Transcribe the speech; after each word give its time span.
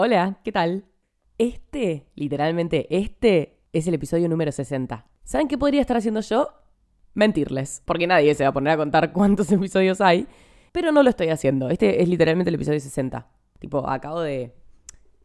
Hola, 0.00 0.38
¿qué 0.44 0.52
tal? 0.52 0.84
Este, 1.38 2.06
literalmente, 2.14 2.86
este 2.88 3.58
es 3.72 3.88
el 3.88 3.94
episodio 3.94 4.28
número 4.28 4.52
60. 4.52 5.04
¿Saben 5.24 5.48
qué 5.48 5.58
podría 5.58 5.80
estar 5.80 5.96
haciendo 5.96 6.20
yo? 6.20 6.50
Mentirles, 7.14 7.82
porque 7.84 8.06
nadie 8.06 8.32
se 8.36 8.44
va 8.44 8.50
a 8.50 8.52
poner 8.52 8.74
a 8.74 8.76
contar 8.76 9.12
cuántos 9.12 9.50
episodios 9.50 10.00
hay, 10.00 10.28
pero 10.70 10.92
no 10.92 11.02
lo 11.02 11.10
estoy 11.10 11.30
haciendo. 11.30 11.68
Este 11.68 12.00
es 12.00 12.08
literalmente 12.08 12.48
el 12.48 12.54
episodio 12.54 12.78
60. 12.78 13.26
Tipo, 13.58 13.90
acabo 13.90 14.20
de 14.20 14.54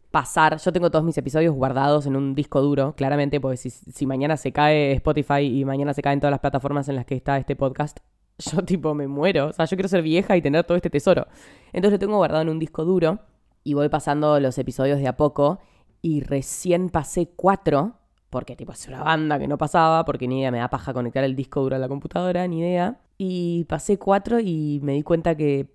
pasar, 0.09 0.57
yo 0.57 0.73
tengo 0.73 0.89
todos 0.89 1.05
mis 1.05 1.19
episodios 1.19 1.53
guardados 1.53 2.07
en 2.07 2.15
un 2.15 2.33
disco 2.33 2.59
duro, 2.59 2.95
claramente, 2.95 3.39
porque 3.39 3.57
si, 3.57 4.07
mañana 4.07 4.37
se 4.37 4.51
cae 4.51 4.93
Spotify 4.93 5.41
y 5.41 5.65
mañana 5.65 5.93
se 5.93 6.01
caen 6.01 6.19
todas 6.19 6.31
las 6.31 6.39
plataformas 6.39 6.89
en 6.89 6.95
las 6.95 7.05
que 7.05 7.13
está 7.13 7.37
este 7.37 7.55
podcast, 7.55 7.99
yo 8.39 8.63
tipo 8.63 8.95
me 8.95 9.07
muero. 9.07 9.49
O 9.49 9.53
sea, 9.53 9.65
yo 9.65 9.77
quiero 9.77 9.87
ser 9.87 10.01
vieja 10.01 10.35
y 10.35 10.41
tener 10.41 10.63
todo 10.63 10.77
este 10.77 10.89
tesoro. 10.89 11.27
Entonces 11.73 11.91
lo 11.91 11.99
tengo 11.99 12.17
guardado 12.17 12.41
en 12.41 12.49
un 12.49 12.57
disco 12.57 12.83
duro 12.85 13.19
y 13.63 13.73
voy 13.73 13.89
pasando 13.89 14.39
los 14.39 14.57
episodios 14.57 14.99
de 14.99 15.07
a 15.07 15.17
poco 15.17 15.59
y 16.01 16.21
recién 16.21 16.89
pasé 16.89 17.29
cuatro, 17.35 17.93
porque 18.29 18.55
tipo 18.55 18.73
es 18.73 18.87
una 18.87 19.03
banda 19.03 19.39
que 19.39 19.47
no 19.47 19.57
pasaba, 19.57 20.05
porque 20.05 20.27
ni 20.27 20.39
idea 20.39 20.51
me 20.51 20.57
da 20.57 20.69
paja 20.69 20.93
conectar 20.93 21.23
el 21.23 21.35
disco 21.35 21.61
duro 21.61 21.75
a 21.75 21.79
la 21.79 21.87
computadora, 21.87 22.47
ni 22.47 22.59
idea. 22.59 22.99
Y 23.17 23.63
pasé 23.65 23.97
cuatro 23.97 24.39
y 24.39 24.79
me 24.83 24.93
di 24.93 25.03
cuenta 25.03 25.35
que 25.35 25.73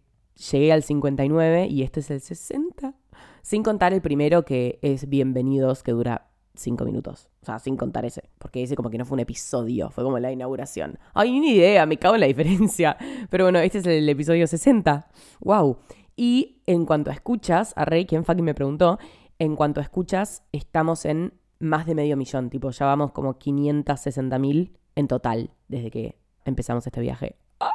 llegué 0.51 0.73
al 0.73 0.83
59 0.83 1.67
y 1.69 1.83
este 1.83 2.01
es 2.01 2.11
el 2.11 2.21
60. 2.21 2.95
Sin 3.43 3.63
contar 3.63 3.95
el 3.95 4.03
primero 4.03 4.45
que 4.45 4.79
es 4.83 5.09
Bienvenidos, 5.09 5.83
que 5.83 5.93
dura 5.93 6.29
cinco 6.55 6.85
minutos. 6.85 7.29
O 7.43 7.47
sea, 7.47 7.59
sin 7.59 7.77
contar 7.77 8.05
ese. 8.05 8.25
Porque 8.39 8.63
ese 8.63 8.77
como 8.77 8.91
que 8.91 8.99
no 8.99 9.07
fue 9.07 9.15
un 9.17 9.21
episodio, 9.21 9.91
fue 9.91 10.05
como 10.05 10.19
la 10.19 10.31
inauguración. 10.31 10.99
Ay, 11.15 11.39
ni 11.39 11.53
idea, 11.53 11.87
me 11.87 11.97
cago 11.97 12.17
en 12.17 12.21
la 12.21 12.27
diferencia. 12.27 12.99
Pero 13.31 13.45
bueno, 13.45 13.61
este 13.61 13.79
es 13.79 13.87
el 13.87 14.09
episodio 14.09 14.47
60. 14.47 15.09
¡Wow! 15.41 15.79
Y 16.21 16.63
en 16.67 16.85
cuanto 16.85 17.13
a 17.13 17.15
escuchas, 17.15 17.73
a 17.77 17.85
Rey, 17.85 18.05
quien 18.05 18.25
fucking 18.25 18.45
me 18.45 18.53
preguntó, 18.53 18.99
en 19.39 19.55
cuanto 19.55 19.79
a 19.79 19.85
escuchas, 19.85 20.43
estamos 20.51 21.05
en 21.05 21.33
más 21.61 21.87
de 21.87 21.95
medio 21.95 22.17
millón. 22.17 22.51
Tipo, 22.51 22.71
ya 22.71 22.87
vamos 22.87 23.13
como 23.13 23.39
560 23.39 24.37
mil 24.41 24.77
en 24.97 25.07
total 25.07 25.53
desde 25.69 25.93
que 25.93 26.19
empezamos 26.45 26.85
este 26.85 27.01
viaje. 27.01 27.37
¡Ah! 27.61 27.71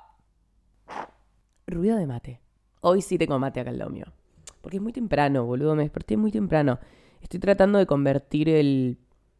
Ruido 1.67 1.95
de 1.95 2.05
mate. 2.05 2.41
Hoy 2.81 3.01
sí 3.01 3.17
tengo 3.17 3.39
mate 3.39 3.61
acá 3.61 3.69
al 3.69 3.77
lado. 3.77 3.93
Porque 4.59 4.75
es 4.75 4.83
muy 4.83 4.91
temprano, 4.91 5.45
boludo. 5.45 5.73
Me 5.77 5.83
desperté 5.83 6.17
muy 6.17 6.31
temprano. 6.31 6.79
Estoy 7.21 7.39
tratando 7.39 7.79
de 7.79 7.85
convertir 7.85 8.49
el... 8.49 8.97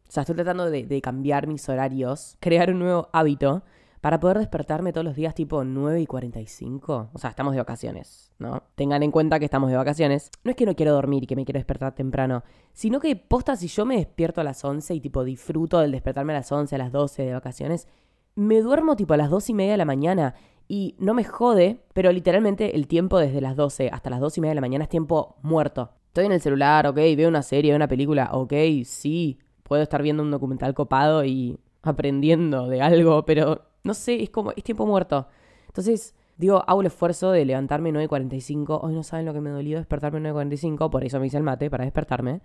O 0.08 0.10
sea, 0.10 0.22
estoy 0.22 0.36
tratando 0.36 0.70
de 0.70 1.00
cambiar 1.02 1.46
mis 1.46 1.68
horarios, 1.68 2.38
crear 2.40 2.70
un 2.70 2.78
nuevo 2.78 3.10
hábito 3.12 3.64
para 4.04 4.20
poder 4.20 4.36
despertarme 4.36 4.92
todos 4.92 5.06
los 5.06 5.16
días 5.16 5.34
tipo 5.34 5.64
9 5.64 5.98
y 6.02 6.04
45. 6.04 7.08
O 7.10 7.18
sea, 7.18 7.30
estamos 7.30 7.54
de 7.54 7.60
vacaciones, 7.60 8.34
¿no? 8.38 8.62
Tengan 8.74 9.02
en 9.02 9.10
cuenta 9.10 9.38
que 9.38 9.46
estamos 9.46 9.70
de 9.70 9.78
vacaciones. 9.78 10.30
No 10.44 10.50
es 10.50 10.58
que 10.58 10.66
no 10.66 10.76
quiero 10.76 10.92
dormir 10.92 11.22
y 11.22 11.26
que 11.26 11.36
me 11.36 11.46
quiero 11.46 11.56
despertar 11.56 11.94
temprano, 11.94 12.44
sino 12.74 13.00
que 13.00 13.16
posta 13.16 13.56
si 13.56 13.66
yo 13.66 13.86
me 13.86 13.96
despierto 13.96 14.42
a 14.42 14.44
las 14.44 14.62
11 14.62 14.94
y 14.94 15.00
tipo 15.00 15.24
disfruto 15.24 15.80
del 15.80 15.90
despertarme 15.90 16.34
a 16.34 16.36
las 16.36 16.52
11, 16.52 16.74
a 16.74 16.78
las 16.78 16.92
12 16.92 17.22
de 17.22 17.32
vacaciones, 17.32 17.88
me 18.34 18.60
duermo 18.60 18.94
tipo 18.94 19.14
a 19.14 19.16
las 19.16 19.30
2 19.30 19.48
y 19.48 19.54
media 19.54 19.72
de 19.72 19.78
la 19.78 19.86
mañana 19.86 20.34
y 20.68 20.96
no 20.98 21.14
me 21.14 21.24
jode, 21.24 21.80
pero 21.94 22.12
literalmente 22.12 22.76
el 22.76 22.88
tiempo 22.88 23.18
desde 23.18 23.40
las 23.40 23.56
12 23.56 23.88
hasta 23.88 24.10
las 24.10 24.20
2 24.20 24.36
y 24.36 24.40
media 24.42 24.50
de 24.50 24.56
la 24.56 24.60
mañana 24.60 24.84
es 24.84 24.90
tiempo 24.90 25.36
muerto. 25.40 25.92
Estoy 26.08 26.26
en 26.26 26.32
el 26.32 26.42
celular, 26.42 26.86
ok, 26.86 26.96
veo 26.96 27.30
una 27.30 27.40
serie, 27.40 27.70
veo 27.70 27.76
una 27.76 27.88
película, 27.88 28.28
ok, 28.34 28.52
sí, 28.84 29.38
puedo 29.62 29.82
estar 29.82 30.02
viendo 30.02 30.22
un 30.22 30.30
documental 30.30 30.74
copado 30.74 31.24
y 31.24 31.58
aprendiendo 31.80 32.68
de 32.68 32.82
algo, 32.82 33.24
pero 33.24 33.62
no 33.84 33.94
sé, 33.94 34.22
es 34.22 34.30
como, 34.30 34.52
es 34.56 34.64
tiempo 34.64 34.86
muerto. 34.86 35.28
Entonces, 35.66 36.14
digo, 36.36 36.64
hago 36.66 36.80
el 36.80 36.88
esfuerzo 36.88 37.30
de 37.30 37.44
levantarme 37.44 37.92
9.45. 37.92 38.80
Hoy 38.82 38.94
no 38.94 39.02
saben 39.02 39.26
lo 39.26 39.32
que 39.32 39.40
me 39.40 39.50
dolió 39.50 39.78
despertarme 39.78 40.20
9.45, 40.20 40.90
por 40.90 41.04
eso 41.04 41.20
me 41.20 41.26
hice 41.26 41.36
el 41.36 41.42
mate, 41.42 41.70
para 41.70 41.84
despertarme. 41.84 42.40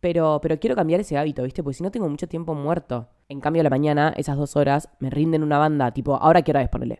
Pero, 0.00 0.38
pero 0.42 0.58
quiero 0.60 0.76
cambiar 0.76 1.00
ese 1.00 1.18
hábito, 1.18 1.42
¿viste? 1.42 1.62
Porque 1.62 1.78
si 1.78 1.82
no 1.82 1.90
tengo 1.90 2.08
mucho 2.08 2.28
tiempo 2.28 2.54
muerto. 2.54 3.08
En 3.28 3.40
cambio, 3.40 3.60
a 3.60 3.64
la 3.64 3.70
mañana, 3.70 4.14
esas 4.16 4.36
dos 4.36 4.54
horas, 4.54 4.88
me 5.00 5.10
rinden 5.10 5.42
una 5.42 5.58
banda, 5.58 5.90
tipo, 5.92 6.14
ahora 6.16 6.42
quiero 6.42 6.60
hora 6.60 6.98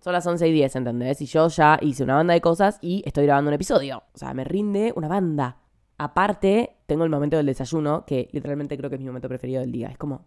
Son 0.00 0.12
las 0.12 0.26
11 0.26 0.48
y 0.48 0.52
10, 0.52 0.76
¿entendés? 0.76 1.20
Y 1.20 1.26
yo 1.26 1.48
ya 1.48 1.78
hice 1.82 2.02
una 2.02 2.16
banda 2.16 2.34
de 2.34 2.40
cosas 2.40 2.78
y 2.80 3.02
estoy 3.06 3.26
grabando 3.26 3.50
un 3.50 3.54
episodio. 3.54 4.02
O 4.14 4.18
sea, 4.18 4.34
me 4.34 4.44
rinde 4.44 4.92
una 4.96 5.08
banda. 5.08 5.58
Aparte, 5.98 6.78
tengo 6.86 7.04
el 7.04 7.10
momento 7.10 7.36
del 7.36 7.46
desayuno, 7.46 8.04
que 8.06 8.28
literalmente 8.32 8.76
creo 8.76 8.90
que 8.90 8.96
es 8.96 9.00
mi 9.00 9.06
momento 9.06 9.28
preferido 9.28 9.60
del 9.60 9.70
día. 9.70 9.88
Es 9.88 9.98
como, 9.98 10.24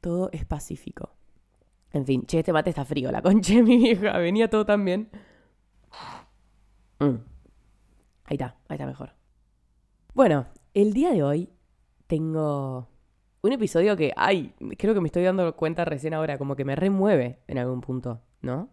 todo 0.00 0.28
es 0.32 0.44
pacífico. 0.44 1.10
En 1.92 2.06
fin, 2.06 2.24
che, 2.26 2.38
este 2.38 2.52
mate 2.52 2.70
está 2.70 2.84
frío, 2.84 3.10
la 3.10 3.22
concha 3.22 3.54
de 3.54 3.62
mi 3.62 3.76
vieja. 3.76 4.16
Venía 4.18 4.48
todo 4.48 4.64
tan 4.64 4.84
bien. 4.84 5.10
Mm. 7.00 7.16
Ahí 8.24 8.34
está, 8.36 8.56
ahí 8.68 8.76
está 8.76 8.86
mejor. 8.86 9.14
Bueno, 10.14 10.46
el 10.74 10.92
día 10.92 11.12
de 11.12 11.22
hoy 11.22 11.50
tengo 12.06 12.88
un 13.42 13.52
episodio 13.52 13.96
que, 13.96 14.12
ay, 14.16 14.54
creo 14.78 14.94
que 14.94 15.00
me 15.00 15.06
estoy 15.08 15.22
dando 15.22 15.56
cuenta 15.56 15.84
recién 15.84 16.14
ahora, 16.14 16.38
como 16.38 16.56
que 16.56 16.64
me 16.64 16.76
remueve 16.76 17.40
en 17.46 17.58
algún 17.58 17.80
punto, 17.80 18.20
¿no? 18.42 18.68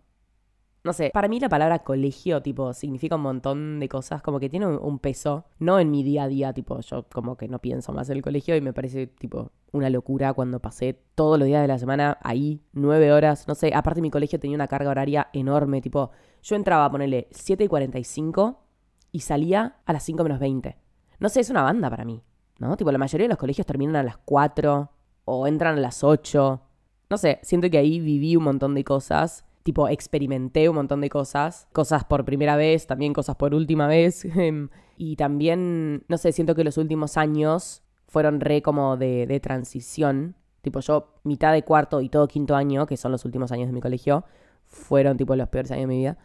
No 0.87 0.93
sé, 0.93 1.11
para 1.13 1.27
mí 1.27 1.37
la 1.37 1.49
palabra 1.49 1.79
colegio, 1.79 2.41
tipo, 2.41 2.71
significa 2.71 3.17
un 3.17 3.21
montón 3.21 3.77
de 3.81 3.89
cosas, 3.89 4.21
como 4.21 4.39
que 4.39 4.47
tiene 4.47 4.67
un 4.67 4.99
peso, 4.99 5.43
no 5.59 5.81
en 5.81 5.91
mi 5.91 6.01
día 6.01 6.23
a 6.23 6.27
día, 6.29 6.53
tipo, 6.53 6.79
yo 6.79 7.03
como 7.11 7.35
que 7.35 7.49
no 7.49 7.59
pienso 7.59 7.91
más 7.91 8.09
en 8.09 8.15
el 8.15 8.23
colegio 8.23 8.55
y 8.55 8.61
me 8.61 8.71
parece, 8.71 9.07
tipo, 9.07 9.51
una 9.73 9.89
locura 9.89 10.31
cuando 10.31 10.61
pasé 10.61 10.97
todos 11.13 11.37
los 11.37 11.45
días 11.45 11.61
de 11.61 11.67
la 11.67 11.77
semana 11.77 12.19
ahí, 12.23 12.61
nueve 12.71 13.11
horas, 13.11 13.49
no 13.49 13.55
sé, 13.55 13.73
aparte 13.75 13.99
mi 13.99 14.09
colegio 14.09 14.39
tenía 14.39 14.55
una 14.55 14.69
carga 14.69 14.89
horaria 14.89 15.27
enorme, 15.33 15.81
tipo, 15.81 16.11
yo 16.41 16.55
entraba 16.55 16.85
a 16.85 16.89
ponerle 16.89 17.27
7 17.31 17.65
y 17.65 17.67
45 17.67 18.63
y 19.11 19.19
salía 19.19 19.79
a 19.85 19.91
las 19.91 20.03
5 20.03 20.23
menos 20.23 20.39
20. 20.39 20.77
No 21.19 21.27
sé, 21.27 21.41
es 21.41 21.49
una 21.49 21.63
banda 21.63 21.89
para 21.89 22.05
mí, 22.05 22.23
¿no? 22.59 22.77
Tipo, 22.77 22.93
la 22.93 22.97
mayoría 22.97 23.25
de 23.25 23.29
los 23.29 23.37
colegios 23.37 23.67
terminan 23.67 23.97
a 23.97 24.03
las 24.03 24.19
4 24.19 24.89
o 25.25 25.47
entran 25.47 25.77
a 25.77 25.81
las 25.81 26.05
8. 26.05 26.61
No 27.09 27.17
sé, 27.17 27.39
siento 27.41 27.69
que 27.69 27.77
ahí 27.77 27.99
viví 27.99 28.37
un 28.37 28.45
montón 28.45 28.73
de 28.73 28.85
cosas 28.85 29.43
tipo, 29.67 29.89
experimenté 29.89 30.69
un 30.69 30.75
montón 30.75 31.01
de 31.01 31.09
cosas, 31.09 31.67
cosas 31.73 32.05
por 32.05 32.23
primera 32.23 32.55
vez, 32.55 32.87
también 32.87 33.11
cosas 33.11 33.35
por 33.35 33.53
última 33.53 33.85
vez, 33.85 34.23
em, 34.37 34.69
y 34.95 35.17
también, 35.17 36.05
no 36.07 36.17
sé, 36.17 36.31
siento 36.31 36.55
que 36.55 36.63
los 36.63 36.77
últimos 36.77 37.17
años 37.17 37.83
fueron 38.07 38.39
re 38.39 38.61
como 38.61 38.95
de, 38.95 39.27
de 39.27 39.41
transición, 39.41 40.35
tipo 40.61 40.79
yo 40.79 41.19
mitad 41.25 41.51
de 41.51 41.63
cuarto 41.63 41.99
y 41.99 42.07
todo 42.07 42.29
quinto 42.29 42.55
año, 42.55 42.85
que 42.85 42.95
son 42.95 43.11
los 43.11 43.25
últimos 43.25 43.51
años 43.51 43.67
de 43.67 43.73
mi 43.73 43.81
colegio, 43.81 44.23
fueron 44.63 45.17
tipo 45.17 45.35
los 45.35 45.49
peores 45.49 45.69
años 45.71 45.81
de 45.81 45.87
mi 45.87 45.97
vida. 45.97 46.17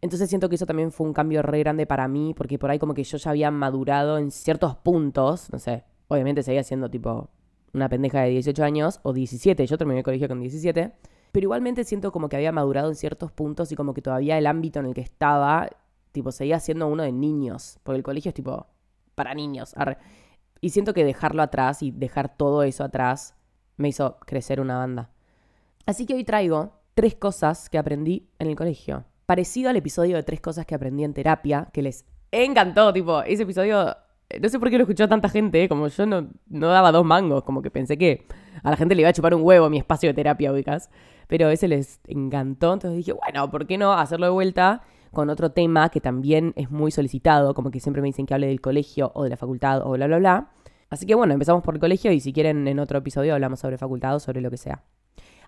Entonces 0.00 0.30
siento 0.30 0.48
que 0.48 0.54
eso 0.54 0.64
también 0.64 0.90
fue 0.90 1.06
un 1.06 1.12
cambio 1.12 1.42
re 1.42 1.58
grande 1.58 1.84
para 1.84 2.08
mí, 2.08 2.32
porque 2.34 2.58
por 2.58 2.70
ahí 2.70 2.78
como 2.78 2.94
que 2.94 3.04
yo 3.04 3.18
ya 3.18 3.30
había 3.30 3.50
madurado 3.50 4.16
en 4.16 4.30
ciertos 4.30 4.74
puntos, 4.76 5.52
no 5.52 5.58
sé, 5.58 5.84
obviamente 6.08 6.42
seguía 6.42 6.62
siendo 6.62 6.88
tipo 6.88 7.28
una 7.74 7.90
pendeja 7.90 8.22
de 8.22 8.30
18 8.30 8.64
años 8.64 9.00
o 9.02 9.12
17, 9.12 9.66
yo 9.66 9.76
terminé 9.76 9.98
el 9.98 10.04
colegio 10.04 10.28
con 10.28 10.40
17, 10.40 10.94
pero 11.36 11.44
igualmente 11.44 11.84
siento 11.84 12.12
como 12.12 12.30
que 12.30 12.36
había 12.36 12.50
madurado 12.50 12.88
en 12.88 12.94
ciertos 12.94 13.30
puntos 13.30 13.70
y 13.70 13.76
como 13.76 13.92
que 13.92 14.00
todavía 14.00 14.38
el 14.38 14.46
ámbito 14.46 14.80
en 14.80 14.86
el 14.86 14.94
que 14.94 15.02
estaba, 15.02 15.68
tipo, 16.10 16.32
seguía 16.32 16.58
siendo 16.60 16.86
uno 16.86 17.02
de 17.02 17.12
niños, 17.12 17.78
porque 17.82 17.98
el 17.98 18.02
colegio 18.02 18.30
es 18.30 18.34
tipo 18.34 18.68
para 19.14 19.34
niños. 19.34 19.74
Y 20.62 20.70
siento 20.70 20.94
que 20.94 21.04
dejarlo 21.04 21.42
atrás 21.42 21.82
y 21.82 21.90
dejar 21.90 22.34
todo 22.38 22.62
eso 22.62 22.84
atrás 22.84 23.34
me 23.76 23.88
hizo 23.88 24.16
crecer 24.20 24.62
una 24.62 24.78
banda. 24.78 25.10
Así 25.84 26.06
que 26.06 26.14
hoy 26.14 26.24
traigo 26.24 26.72
tres 26.94 27.14
cosas 27.16 27.68
que 27.68 27.76
aprendí 27.76 28.30
en 28.38 28.48
el 28.48 28.56
colegio. 28.56 29.04
Parecido 29.26 29.68
al 29.68 29.76
episodio 29.76 30.16
de 30.16 30.22
tres 30.22 30.40
cosas 30.40 30.64
que 30.64 30.74
aprendí 30.74 31.04
en 31.04 31.12
terapia, 31.12 31.68
que 31.70 31.82
les 31.82 32.06
encantó, 32.32 32.94
tipo, 32.94 33.20
ese 33.20 33.42
episodio 33.42 33.94
eh, 34.30 34.40
no 34.40 34.48
sé 34.48 34.58
por 34.58 34.70
qué 34.70 34.78
lo 34.78 34.84
escuchó 34.84 35.06
tanta 35.06 35.28
gente, 35.28 35.64
¿eh? 35.64 35.68
como 35.68 35.88
yo 35.88 36.06
no, 36.06 36.30
no 36.48 36.68
daba 36.68 36.92
dos 36.92 37.04
mangos, 37.04 37.44
como 37.44 37.60
que 37.60 37.70
pensé 37.70 37.98
que 37.98 38.26
a 38.62 38.70
la 38.70 38.76
gente 38.78 38.94
le 38.94 39.02
iba 39.02 39.10
a 39.10 39.12
chupar 39.12 39.34
un 39.34 39.42
huevo 39.42 39.68
mi 39.68 39.76
espacio 39.76 40.08
de 40.08 40.14
terapia, 40.14 40.50
ubicas. 40.50 40.88
Pero 41.26 41.50
ese 41.50 41.68
les 41.68 42.00
encantó, 42.06 42.74
entonces 42.74 42.96
dije, 42.98 43.12
bueno, 43.12 43.50
¿por 43.50 43.66
qué 43.66 43.78
no 43.78 43.92
hacerlo 43.92 44.26
de 44.26 44.32
vuelta 44.32 44.82
con 45.12 45.30
otro 45.30 45.50
tema 45.50 45.88
que 45.88 46.00
también 46.00 46.52
es 46.56 46.70
muy 46.70 46.90
solicitado, 46.90 47.54
como 47.54 47.70
que 47.70 47.80
siempre 47.80 48.02
me 48.02 48.08
dicen 48.08 48.26
que 48.26 48.34
hable 48.34 48.48
del 48.48 48.60
colegio 48.60 49.12
o 49.14 49.24
de 49.24 49.30
la 49.30 49.38
facultad 49.38 49.80
o 49.82 49.92
bla, 49.92 50.06
bla, 50.06 50.18
bla. 50.18 50.50
Así 50.90 51.06
que 51.06 51.14
bueno, 51.14 51.32
empezamos 51.32 51.62
por 51.62 51.74
el 51.74 51.80
colegio 51.80 52.12
y 52.12 52.20
si 52.20 52.34
quieren 52.34 52.68
en 52.68 52.78
otro 52.78 52.98
episodio 52.98 53.32
hablamos 53.32 53.60
sobre 53.60 53.78
facultad 53.78 54.14
o 54.16 54.20
sobre 54.20 54.42
lo 54.42 54.50
que 54.50 54.58
sea. 54.58 54.82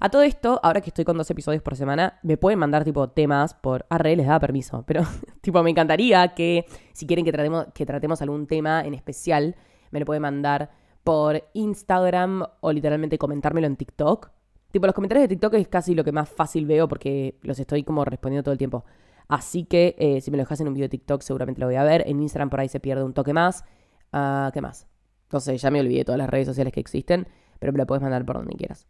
A 0.00 0.08
todo 0.08 0.22
esto, 0.22 0.60
ahora 0.62 0.80
que 0.80 0.90
estoy 0.90 1.04
con 1.04 1.18
dos 1.18 1.30
episodios 1.30 1.62
por 1.62 1.76
semana, 1.76 2.18
me 2.22 2.36
pueden 2.36 2.58
mandar 2.58 2.84
tipo 2.84 3.10
temas 3.10 3.54
por 3.54 3.84
arre, 3.90 4.16
les 4.16 4.26
da 4.26 4.38
permiso, 4.38 4.84
pero 4.86 5.02
tipo 5.40 5.62
me 5.62 5.70
encantaría 5.70 6.34
que 6.34 6.64
si 6.92 7.06
quieren 7.06 7.24
que 7.24 7.32
tratemos, 7.32 7.66
que 7.74 7.84
tratemos 7.84 8.22
algún 8.22 8.46
tema 8.46 8.82
en 8.82 8.94
especial, 8.94 9.56
me 9.90 10.00
lo 10.00 10.06
pueden 10.06 10.22
mandar 10.22 10.70
por 11.04 11.44
Instagram 11.52 12.44
o 12.60 12.72
literalmente 12.72 13.18
comentármelo 13.18 13.66
en 13.66 13.76
TikTok. 13.76 14.30
Tipo, 14.70 14.86
los 14.86 14.94
comentarios 14.94 15.24
de 15.24 15.28
TikTok 15.28 15.54
es 15.54 15.68
casi 15.68 15.94
lo 15.94 16.04
que 16.04 16.12
más 16.12 16.28
fácil 16.28 16.66
veo 16.66 16.88
porque 16.88 17.38
los 17.42 17.58
estoy 17.58 17.84
como 17.84 18.04
respondiendo 18.04 18.42
todo 18.42 18.52
el 18.52 18.58
tiempo. 18.58 18.84
Así 19.26 19.64
que 19.64 19.94
eh, 19.98 20.20
si 20.20 20.30
me 20.30 20.36
lo 20.36 20.42
dejas 20.42 20.60
en 20.60 20.68
un 20.68 20.74
video 20.74 20.86
de 20.86 20.90
TikTok 20.90 21.22
seguramente 21.22 21.60
lo 21.60 21.66
voy 21.66 21.76
a 21.76 21.84
ver. 21.84 22.04
En 22.06 22.20
Instagram 22.20 22.50
por 22.50 22.60
ahí 22.60 22.68
se 22.68 22.80
pierde 22.80 23.04
un 23.04 23.14
toque 23.14 23.32
más. 23.32 23.64
Uh, 24.12 24.50
¿Qué 24.52 24.60
más? 24.60 24.86
Entonces 25.24 25.60
ya 25.60 25.70
me 25.70 25.80
olvidé 25.80 26.04
todas 26.04 26.18
las 26.18 26.30
redes 26.30 26.46
sociales 26.46 26.72
que 26.72 26.80
existen, 26.80 27.28
pero 27.58 27.72
me 27.72 27.78
lo 27.78 27.86
puedes 27.86 28.02
mandar 28.02 28.24
por 28.24 28.36
donde 28.36 28.56
quieras. 28.56 28.86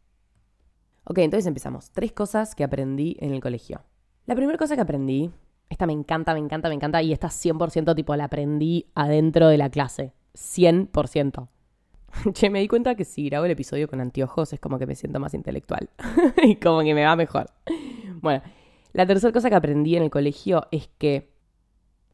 Ok, 1.05 1.19
entonces 1.19 1.47
empezamos. 1.47 1.91
Tres 1.91 2.13
cosas 2.13 2.55
que 2.55 2.65
aprendí 2.65 3.17
en 3.21 3.33
el 3.33 3.41
colegio. 3.41 3.83
La 4.27 4.37
primera 4.37 4.59
cosa 4.59 4.75
que 4.77 4.83
aprendí 4.83 5.33
Esta 5.71 5.87
me 5.87 5.93
encanta, 5.93 6.33
me 6.35 6.41
encanta, 6.41 6.69
me 6.69 6.75
encanta. 6.75 7.03
Y 7.03 7.13
esta 7.13 7.29
100% 7.29 7.95
tipo 7.95 8.15
la 8.17 8.25
aprendí 8.25 8.87
adentro 8.95 9.49
de 9.49 9.59
la 9.59 9.71
clase. 9.71 10.13
100%. 10.35 11.49
Che, 12.33 12.51
me 12.51 12.61
di 12.61 12.69
cuenta 12.69 12.95
que 12.95 13.05
si 13.05 13.29
grabo 13.29 13.45
el 13.45 13.51
episodio 13.53 13.89
con 13.89 14.01
anteojos 14.01 14.53
es 14.53 14.61
como 14.61 14.79
que 14.79 14.87
me 14.87 14.95
siento 14.95 15.21
más 15.21 15.35
intelectual. 15.35 15.91
y 16.43 16.57
como 16.57 16.81
que 16.81 16.95
me 16.95 17.05
va 17.05 17.17
mejor. 17.17 17.51
Bueno, 18.21 18.43
la 18.93 19.07
tercera 19.07 19.33
cosa 19.33 19.49
que 19.49 19.57
aprendí 19.57 19.97
en 19.97 20.03
el 20.03 20.11
colegio 20.11 20.67
es 20.71 20.89
que 20.99 21.33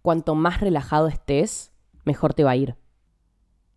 cuanto 0.03 0.35
más 0.35 0.61
relajado 0.61 1.09
estés, 1.09 1.73
mejor 2.05 2.35
te 2.35 2.45
va 2.45 2.53
a 2.53 2.57
ir. 2.57 2.77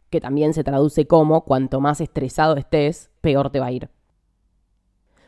Que 0.09 0.21
también 0.21 0.53
se 0.53 0.63
traduce 0.63 1.07
como 1.07 1.43
cuanto 1.43 1.79
más 1.79 2.01
estresado 2.01 2.55
estés, 2.57 3.11
peor 3.21 3.49
te 3.49 3.59
va 3.59 3.67
a 3.67 3.71
ir. 3.71 3.89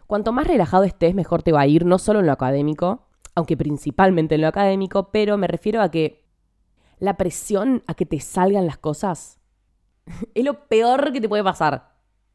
Cuanto 0.07 0.31
más 0.31 0.47
relajado 0.47 0.83
estés, 0.83 1.13
mejor 1.13 1.43
te 1.43 1.51
va 1.51 1.61
a 1.61 1.67
ir, 1.67 1.85
no 1.85 1.99
solo 1.99 2.19
en 2.19 2.25
lo 2.25 2.31
académico, 2.31 3.07
aunque 3.35 3.55
principalmente 3.55 4.35
en 4.35 4.41
lo 4.41 4.47
académico, 4.47 5.11
pero 5.11 5.37
me 5.37 5.47
refiero 5.47 5.81
a 5.81 5.91
que 5.91 6.25
la 6.97 7.15
presión 7.15 7.83
a 7.87 7.93
que 7.93 8.05
te 8.05 8.19
salgan 8.19 8.65
las 8.65 8.77
cosas 8.77 9.38
es 10.33 10.43
lo 10.43 10.67
peor 10.67 11.11
que 11.11 11.21
te 11.21 11.29
puede 11.29 11.43
pasar. 11.43 11.93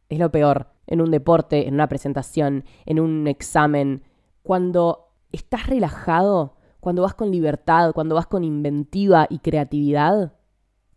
Es 0.08 0.18
lo 0.18 0.30
peor 0.30 0.68
en 0.86 1.00
un 1.00 1.10
deporte, 1.10 1.66
en 1.66 1.74
una 1.74 1.88
presentación, 1.88 2.64
en 2.86 3.00
un 3.00 3.26
examen. 3.26 4.02
Cuando 4.42 5.08
estás 5.32 5.66
relajado, 5.66 6.56
cuando 6.80 7.02
vas 7.02 7.14
con 7.14 7.30
libertad, 7.30 7.92
cuando 7.92 8.14
vas 8.14 8.26
con 8.26 8.44
inventiva 8.44 9.26
y 9.30 9.38
creatividad, 9.38 10.34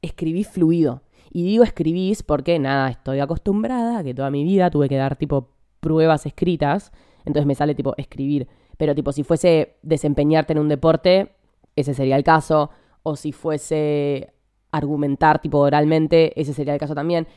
escribís 0.02 0.48
fluido. 0.48 1.04
Y 1.32 1.44
digo 1.44 1.64
escribís 1.64 2.24
porque 2.24 2.60
nada, 2.60 2.90
estoy 2.90 3.20
acostumbrada 3.20 4.00
a 4.00 4.04
que 4.04 4.14
toda 4.14 4.30
mi 4.32 4.44
vida 4.44 4.70
tuve 4.70 4.90
que 4.90 4.98
dar 4.98 5.16
tipo 5.16 5.50
pruebas 5.80 6.26
escritas, 6.26 6.92
entonces 7.26 7.46
me 7.46 7.56
sale 7.56 7.76
tipo 7.76 7.94
escribir. 7.98 8.48
Pero 8.78 8.94
tipo, 8.96 9.12
si 9.12 9.24
fuese 9.24 9.78
desempeñarte 9.82 10.54
en 10.54 10.60
un 10.60 10.70
deporte, 10.70 11.36
ese 11.76 11.94
sería 11.94 12.16
el 12.16 12.24
caso. 12.24 12.70
O 13.04 13.16
si 13.16 13.32
fuese 13.32 14.34
argumentar 14.72 15.40
tipo 15.40 15.60
oralmente, 15.60 16.40
ese 16.40 16.54
sería 16.54 16.74
el 16.74 16.80
caso 16.80 16.96
también. 16.96 17.28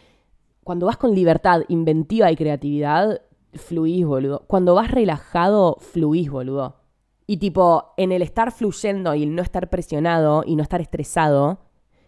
Cuando 0.64 0.86
vas 0.86 0.96
con 0.96 1.14
libertad, 1.14 1.62
inventiva 1.68 2.30
y 2.30 2.36
creatividad, 2.36 3.22
fluís, 3.54 4.04
boludo. 4.04 4.44
Cuando 4.46 4.74
vas 4.74 4.90
relajado, 4.90 5.76
fluís, 5.80 6.30
boludo. 6.30 6.76
Y 7.26 7.38
tipo, 7.38 7.94
en 7.96 8.12
el 8.12 8.22
estar 8.22 8.52
fluyendo 8.52 9.14
y 9.14 9.22
el 9.22 9.34
no 9.34 9.42
estar 9.42 9.70
presionado 9.70 10.42
y 10.46 10.56
no 10.56 10.62
estar 10.62 10.80
estresado, 10.80 11.60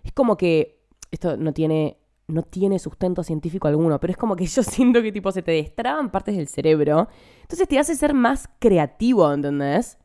es 0.02 0.12
como 0.12 0.36
que 0.36 0.82
esto 1.10 1.36
no 1.36 1.52
tiene 1.52 1.98
no 2.28 2.42
tiene 2.42 2.78
sustento 2.78 3.22
científico 3.22 3.68
alguno, 3.68 4.00
pero 4.00 4.12
es 4.12 4.16
como 4.16 4.36
que 4.36 4.46
yo 4.46 4.62
siento 4.62 5.02
que 5.02 5.12
tipo 5.12 5.30
se 5.32 5.42
te 5.42 5.52
destraban 5.52 6.10
partes 6.10 6.36
del 6.36 6.48
cerebro, 6.48 7.08
entonces 7.42 7.68
te 7.68 7.78
hace 7.78 7.94
ser 7.94 8.14
más 8.14 8.48
creativo, 8.58 9.32
¿entendés? 9.32 9.98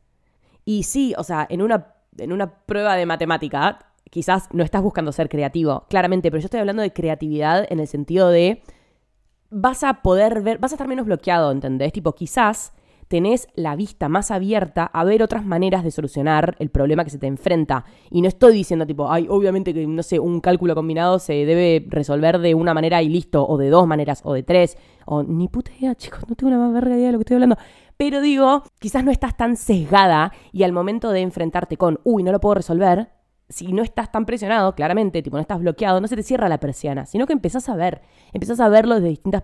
Y 0.65 0.83
sí, 0.83 1.13
o 1.17 1.23
sea, 1.23 1.47
en 1.49 1.61
una, 1.61 1.95
en 2.17 2.33
una 2.33 2.65
prueba 2.65 2.95
de 2.95 3.05
matemática, 3.05 3.79
quizás 4.09 4.49
no 4.53 4.63
estás 4.63 4.81
buscando 4.81 5.11
ser 5.11 5.29
creativo, 5.29 5.85
claramente, 5.89 6.31
pero 6.31 6.41
yo 6.41 6.45
estoy 6.45 6.59
hablando 6.59 6.81
de 6.81 6.93
creatividad 6.93 7.65
en 7.69 7.79
el 7.79 7.87
sentido 7.87 8.29
de 8.29 8.61
vas 9.49 9.83
a 9.83 10.01
poder 10.01 10.41
ver, 10.41 10.57
vas 10.57 10.71
a 10.71 10.75
estar 10.75 10.87
menos 10.87 11.05
bloqueado, 11.05 11.51
¿entendés? 11.51 11.93
Tipo, 11.93 12.13
quizás 12.13 12.73
tenés 13.07 13.47
la 13.55 13.75
vista 13.75 14.09
más 14.09 14.31
abierta 14.31 14.85
a 14.85 15.03
ver 15.03 15.23
otras 15.23 15.45
maneras 15.45 15.83
de 15.83 15.91
solucionar 15.91 16.55
el 16.59 16.69
problema 16.69 17.03
que 17.03 17.09
se 17.09 17.17
te 17.17 17.27
enfrenta. 17.27 17.85
Y 18.09 18.21
no 18.21 18.27
estoy 18.27 18.53
diciendo 18.53 18.85
tipo, 18.85 19.11
ay, 19.11 19.27
obviamente 19.29 19.73
que, 19.73 19.87
no 19.87 20.03
sé, 20.03 20.19
un 20.19 20.41
cálculo 20.41 20.75
combinado 20.75 21.19
se 21.19 21.45
debe 21.45 21.85
resolver 21.87 22.39
de 22.39 22.53
una 22.55 22.73
manera 22.73 23.01
y 23.01 23.09
listo, 23.09 23.47
o 23.47 23.57
de 23.57 23.69
dos 23.69 23.87
maneras, 23.87 24.21
o 24.25 24.33
de 24.33 24.43
tres, 24.43 24.77
o 25.05 25.23
ni 25.23 25.47
puta 25.47 25.71
idea, 25.79 25.95
chicos, 25.95 26.21
no 26.27 26.35
tengo 26.35 26.51
la 26.51 26.57
más 26.57 26.73
verga 26.73 26.95
idea 26.95 27.07
de 27.07 27.11
lo 27.13 27.19
que 27.19 27.23
estoy 27.23 27.35
hablando. 27.35 27.57
Pero 27.95 28.21
digo, 28.21 28.63
quizás 28.79 29.03
no 29.03 29.11
estás 29.11 29.35
tan 29.37 29.55
sesgada 29.55 30.31
y 30.51 30.63
al 30.63 30.73
momento 30.73 31.11
de 31.11 31.21
enfrentarte 31.21 31.77
con, 31.77 31.99
uy, 32.03 32.23
no 32.23 32.31
lo 32.31 32.39
puedo 32.39 32.55
resolver, 32.55 33.09
si 33.49 33.71
no 33.71 33.81
estás 33.81 34.11
tan 34.11 34.25
presionado, 34.25 34.75
claramente, 34.75 35.21
tipo, 35.21 35.37
no 35.37 35.41
estás 35.41 35.59
bloqueado, 35.59 36.01
no 36.01 36.07
se 36.07 36.15
te 36.15 36.23
cierra 36.23 36.49
la 36.49 36.59
persiana, 36.59 37.05
sino 37.05 37.25
que 37.25 37.33
empezás 37.33 37.69
a 37.69 37.75
ver, 37.75 38.01
empezás 38.33 38.59
a 38.59 38.67
verlo 38.67 38.95
desde 38.95 39.09
distintas 39.09 39.41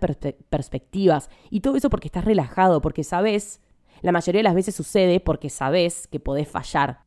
perspectivas. 0.49 1.29
Y 1.49 1.61
todo 1.61 1.77
eso 1.77 1.89
porque 1.89 2.09
estás 2.09 2.25
relajado, 2.25 2.81
porque 2.81 3.03
sabes, 3.03 3.61
la 4.01 4.11
mayoría 4.11 4.39
de 4.39 4.43
las 4.43 4.55
veces 4.55 4.75
sucede 4.75 5.19
porque 5.19 5.49
sabes 5.49 6.07
que 6.07 6.19
podés 6.19 6.49
fallar. 6.49 7.03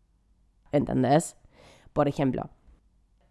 ¿Entendés? 0.72 1.36
Por 1.92 2.08
ejemplo, 2.08 2.50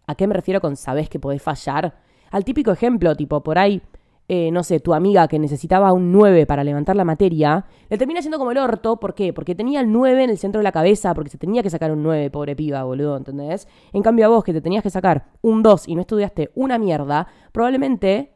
¿a 0.05 0.15
qué 0.15 0.27
me 0.27 0.35
refiero 0.35 0.61
con 0.61 0.75
sabes 0.75 1.09
que 1.09 1.19
podés 1.19 1.41
fallar? 1.41 1.99
Al 2.29 2.45
típico 2.45 2.71
ejemplo, 2.71 3.15
tipo, 3.15 3.41
por 3.43 3.57
ahí 3.57 3.81
eh, 4.27 4.49
no 4.51 4.63
sé, 4.63 4.79
tu 4.79 4.95
amiga 4.95 5.27
que 5.27 5.37
necesitaba 5.37 5.93
un 5.93 6.11
9 6.11 6.47
para 6.47 6.63
levantar 6.63 6.95
la 6.95 7.05
materia, 7.05 7.65
le 7.89 7.97
termina 7.97 8.21
siendo 8.21 8.39
como 8.39 8.51
el 8.51 8.57
orto. 8.57 8.99
¿Por 8.99 9.13
qué? 9.13 9.33
Porque 9.33 9.53
tenía 9.53 9.81
el 9.81 9.91
9 9.91 10.23
en 10.23 10.29
el 10.31 10.37
centro 10.39 10.59
de 10.59 10.63
la 10.63 10.71
cabeza, 10.71 11.13
porque 11.13 11.29
se 11.29 11.37
tenía 11.37 11.61
que 11.61 11.69
sacar 11.69 11.91
un 11.91 12.01
9, 12.01 12.31
pobre 12.31 12.55
piba, 12.55 12.83
boludo, 12.83 13.17
¿entendés? 13.17 13.67
En 13.93 14.01
cambio 14.01 14.25
a 14.25 14.29
vos 14.29 14.43
que 14.43 14.53
te 14.53 14.61
tenías 14.61 14.81
que 14.81 14.89
sacar 14.89 15.27
un 15.41 15.61
2 15.61 15.87
y 15.87 15.95
no 15.95 16.01
estudiaste 16.01 16.51
una 16.55 16.79
mierda, 16.79 17.27
probablemente, 17.51 18.33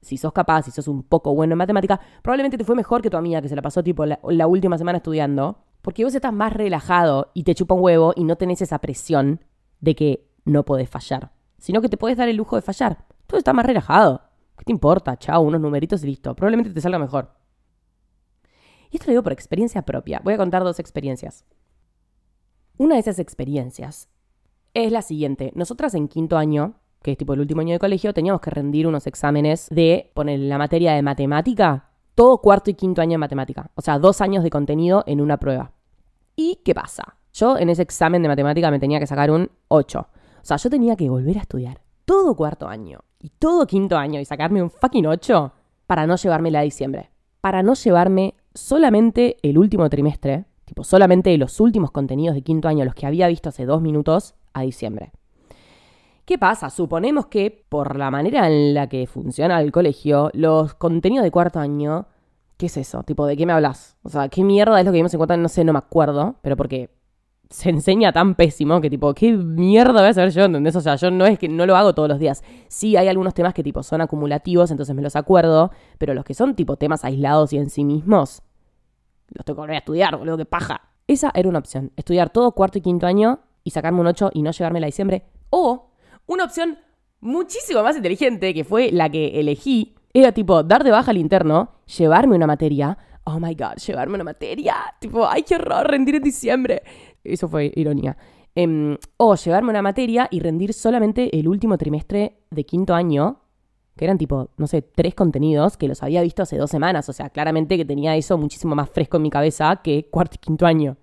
si 0.00 0.16
sos 0.16 0.32
capaz, 0.32 0.62
si 0.62 0.70
sos 0.70 0.88
un 0.88 1.02
poco 1.02 1.34
bueno 1.34 1.52
en 1.52 1.58
matemática, 1.58 2.00
probablemente 2.22 2.56
te 2.56 2.64
fue 2.64 2.74
mejor 2.74 3.02
que 3.02 3.10
tu 3.10 3.18
amiga 3.18 3.42
que 3.42 3.48
se 3.48 3.56
la 3.56 3.62
pasó 3.62 3.82
tipo 3.82 4.06
la, 4.06 4.46
última 4.46 4.78
semana 4.78 4.98
estudiando, 4.98 5.58
porque 5.82 6.04
vos 6.04 6.14
estás 6.14 6.32
más 6.32 6.54
relajado 6.54 7.30
y 7.34 7.42
te 7.42 7.54
chupa 7.54 7.74
un 7.74 7.82
huevo 7.82 8.14
y 8.16 8.24
no 8.24 8.36
tenés 8.36 8.62
esa 8.62 8.78
presión 8.78 9.40
de 9.80 9.94
que 9.94 10.28
no 10.46 10.64
podés 10.64 10.88
fallar, 10.88 11.32
sino 11.58 11.82
que 11.82 11.90
te 11.90 11.98
podés 11.98 12.16
dar 12.16 12.28
el 12.28 12.36
lujo 12.36 12.56
de 12.56 12.62
fallar. 12.62 13.04
Tú 13.26 13.36
estás 13.36 13.54
más 13.54 13.66
relajado. 13.66 14.22
¿Qué 14.56 14.64
te 14.64 14.72
importa? 14.72 15.16
Chao, 15.16 15.42
unos 15.42 15.60
numeritos 15.60 16.02
y 16.02 16.06
listo. 16.06 16.34
Probablemente 16.34 16.70
te 16.70 16.80
salga 16.80 16.98
mejor. 16.98 17.34
Y 18.90 18.96
esto 18.96 19.06
lo 19.06 19.12
digo 19.12 19.22
por 19.22 19.32
experiencia 19.32 19.82
propia. 19.82 20.20
Voy 20.24 20.34
a 20.34 20.38
contar 20.38 20.64
dos 20.64 20.78
experiencias. 20.78 21.44
Una 22.78 22.94
de 22.94 23.00
esas 23.00 23.18
experiencias 23.18 24.08
es 24.74 24.92
la 24.92 25.02
siguiente. 25.02 25.52
Nosotras 25.54 25.94
en 25.94 26.08
quinto 26.08 26.36
año, 26.36 26.74
que 27.02 27.12
es 27.12 27.18
tipo 27.18 27.34
el 27.34 27.40
último 27.40 27.62
año 27.62 27.72
de 27.72 27.78
colegio, 27.78 28.12
teníamos 28.12 28.40
que 28.40 28.50
rendir 28.50 28.86
unos 28.86 29.06
exámenes 29.06 29.68
de 29.70 30.10
poner 30.14 30.40
la 30.40 30.58
materia 30.58 30.92
de 30.92 31.02
matemática, 31.02 31.90
todo 32.14 32.38
cuarto 32.38 32.70
y 32.70 32.74
quinto 32.74 33.00
año 33.02 33.12
de 33.12 33.18
matemática. 33.18 33.70
O 33.74 33.82
sea, 33.82 33.98
dos 33.98 34.20
años 34.20 34.44
de 34.44 34.50
contenido 34.50 35.04
en 35.06 35.20
una 35.20 35.38
prueba. 35.38 35.72
¿Y 36.34 36.60
qué 36.64 36.74
pasa? 36.74 37.16
Yo 37.32 37.58
en 37.58 37.70
ese 37.70 37.82
examen 37.82 38.22
de 38.22 38.28
matemática 38.28 38.70
me 38.70 38.78
tenía 38.78 38.98
que 38.98 39.06
sacar 39.06 39.30
un 39.30 39.50
8. 39.68 40.00
O 40.00 40.08
sea, 40.42 40.56
yo 40.58 40.70
tenía 40.70 40.96
que 40.96 41.08
volver 41.08 41.38
a 41.38 41.42
estudiar 41.42 41.80
todo 42.04 42.36
cuarto 42.36 42.68
año 42.68 43.00
y 43.20 43.30
todo 43.30 43.66
quinto 43.66 43.96
año 43.96 44.20
y 44.20 44.24
sacarme 44.24 44.62
un 44.62 44.70
fucking 44.70 45.06
8 45.06 45.52
para 45.86 46.06
no 46.06 46.16
llevármela 46.16 46.60
a 46.60 46.62
diciembre. 46.62 47.10
Para 47.40 47.62
no 47.62 47.74
llevarme 47.74 48.34
solamente 48.54 49.36
el 49.42 49.58
último 49.58 49.88
trimestre, 49.88 50.46
tipo 50.64 50.84
solamente 50.84 51.36
los 51.38 51.60
últimos 51.60 51.90
contenidos 51.90 52.34
de 52.34 52.42
quinto 52.42 52.68
año, 52.68 52.84
los 52.84 52.94
que 52.94 53.06
había 53.06 53.28
visto 53.28 53.48
hace 53.48 53.66
dos 53.66 53.80
minutos, 53.82 54.34
a 54.52 54.62
diciembre. 54.62 55.12
¿Qué 56.24 56.38
pasa? 56.38 56.70
Suponemos 56.70 57.26
que 57.26 57.64
por 57.68 57.96
la 57.96 58.10
manera 58.10 58.48
en 58.48 58.74
la 58.74 58.88
que 58.88 59.06
funciona 59.06 59.60
el 59.60 59.70
colegio, 59.70 60.30
los 60.32 60.74
contenidos 60.74 61.22
de 61.22 61.30
cuarto 61.30 61.60
año, 61.60 62.06
¿qué 62.56 62.66
es 62.66 62.76
eso? 62.76 63.04
Tipo, 63.04 63.26
¿de 63.26 63.36
qué 63.36 63.46
me 63.46 63.52
hablas? 63.52 63.96
O 64.02 64.08
sea, 64.08 64.28
¿qué 64.28 64.42
mierda 64.42 64.80
es 64.80 64.84
lo 64.84 64.90
que 64.90 64.98
vimos 64.98 65.14
en 65.14 65.18
cuarto? 65.18 65.36
No 65.36 65.48
sé, 65.48 65.62
no 65.62 65.72
me 65.72 65.78
acuerdo, 65.78 66.34
pero 66.42 66.56
porque 66.56 66.90
se 67.48 67.70
enseña 67.70 68.12
tan 68.12 68.34
pésimo 68.34 68.80
que 68.80 68.90
tipo, 68.90 69.14
¿qué 69.14 69.32
mierda 69.32 70.00
voy 70.00 70.10
a 70.10 70.14
saber 70.14 70.30
yo? 70.30 70.44
¿Entendés? 70.44 70.74
O 70.76 70.80
sea, 70.80 70.96
yo 70.96 71.10
no 71.10 71.26
es 71.26 71.38
que 71.38 71.48
no 71.48 71.64
lo 71.66 71.76
hago 71.76 71.94
todos 71.94 72.08
los 72.08 72.18
días. 72.18 72.42
Sí, 72.68 72.96
hay 72.96 73.08
algunos 73.08 73.34
temas 73.34 73.54
que 73.54 73.62
tipo 73.62 73.82
son 73.82 74.00
acumulativos, 74.00 74.70
entonces 74.70 74.94
me 74.94 75.02
los 75.02 75.16
acuerdo, 75.16 75.70
pero 75.98 76.14
los 76.14 76.24
que 76.24 76.34
son 76.34 76.54
tipo 76.54 76.76
temas 76.76 77.04
aislados 77.04 77.52
y 77.52 77.58
en 77.58 77.70
sí 77.70 77.84
mismos, 77.84 78.42
los 79.28 79.44
tengo 79.44 79.56
que 79.56 79.60
volver 79.60 79.76
a 79.76 79.78
estudiar, 79.78 80.16
boludo, 80.16 80.36
que 80.36 80.44
paja. 80.44 80.90
Esa 81.06 81.30
era 81.34 81.48
una 81.48 81.60
opción, 81.60 81.92
estudiar 81.96 82.30
todo 82.30 82.52
cuarto 82.52 82.78
y 82.78 82.80
quinto 82.80 83.06
año 83.06 83.40
y 83.62 83.70
sacarme 83.70 84.00
un 84.00 84.08
8 84.08 84.30
y 84.34 84.42
no 84.42 84.50
llevarme 84.50 84.80
la 84.80 84.86
diciembre. 84.86 85.24
O 85.50 85.90
una 86.26 86.44
opción 86.44 86.78
muchísimo 87.20 87.82
más 87.82 87.96
inteligente, 87.96 88.54
que 88.54 88.64
fue 88.64 88.90
la 88.90 89.08
que 89.08 89.38
elegí, 89.40 89.94
era 90.12 90.32
tipo 90.32 90.62
dar 90.62 90.82
de 90.82 90.90
baja 90.90 91.10
al 91.10 91.18
interno, 91.18 91.72
llevarme 91.96 92.34
una 92.34 92.46
materia, 92.46 92.98
oh 93.26 93.40
my 93.40 93.54
god, 93.54 93.76
llevarme 93.84 94.14
una 94.14 94.24
materia. 94.24 94.76
Tipo, 95.00 95.26
ay, 95.28 95.42
qué 95.42 95.56
horror 95.56 95.88
rendir 95.88 96.16
en 96.16 96.22
diciembre. 96.22 96.82
Eso 97.22 97.48
fue 97.48 97.72
ironía. 97.74 98.16
Em, 98.54 98.96
o 99.16 99.34
llevarme 99.34 99.70
una 99.70 99.82
materia 99.82 100.28
y 100.30 100.40
rendir 100.40 100.72
solamente 100.72 101.36
el 101.38 101.48
último 101.48 101.76
trimestre 101.76 102.38
de 102.50 102.64
quinto 102.64 102.94
año, 102.94 103.42
que 103.96 104.04
eran 104.04 104.16
tipo, 104.16 104.50
no 104.56 104.66
sé, 104.66 104.82
tres 104.82 105.14
contenidos 105.14 105.76
que 105.76 105.88
los 105.88 106.02
había 106.02 106.22
visto 106.22 106.42
hace 106.42 106.56
dos 106.56 106.70
semanas. 106.70 107.08
O 107.08 107.12
sea, 107.12 107.30
claramente 107.30 107.76
que 107.76 107.84
tenía 107.84 108.16
eso 108.16 108.38
muchísimo 108.38 108.74
más 108.74 108.90
fresco 108.90 109.16
en 109.16 109.24
mi 109.24 109.30
cabeza 109.30 109.76
que 109.82 110.08
cuarto 110.08 110.36
y 110.36 110.38
quinto 110.38 110.64
año. 110.64 110.96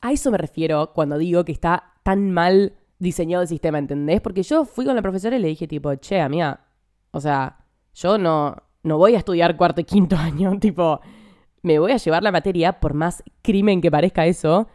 A 0.00 0.12
eso 0.12 0.30
me 0.30 0.38
refiero 0.38 0.92
cuando 0.94 1.18
digo 1.18 1.44
que 1.44 1.52
está 1.52 1.94
tan 2.04 2.30
mal 2.30 2.74
diseñado 2.98 3.42
el 3.42 3.48
sistema, 3.48 3.78
¿entendés? 3.78 4.20
Porque 4.20 4.42
yo 4.42 4.64
fui 4.64 4.84
con 4.84 4.94
la 4.94 5.02
profesora 5.02 5.36
y 5.36 5.40
le 5.40 5.48
dije 5.48 5.66
tipo, 5.66 5.94
che, 5.96 6.20
amiga, 6.20 6.66
o 7.10 7.20
sea, 7.20 7.64
yo 7.94 8.16
no, 8.16 8.56
no 8.82 8.98
voy 8.98 9.14
a 9.14 9.18
estudiar 9.18 9.56
cuarto 9.56 9.80
y 9.80 9.84
quinto 9.84 10.16
año, 10.18 10.58
tipo, 10.58 11.00
me 11.66 11.78
voy 11.78 11.92
a 11.92 11.96
llevar 11.96 12.22
la 12.22 12.32
materia, 12.32 12.80
por 12.80 12.94
más 12.94 13.22
crimen 13.42 13.80
que 13.80 13.90
parezca 13.90 14.26
eso, 14.26 14.68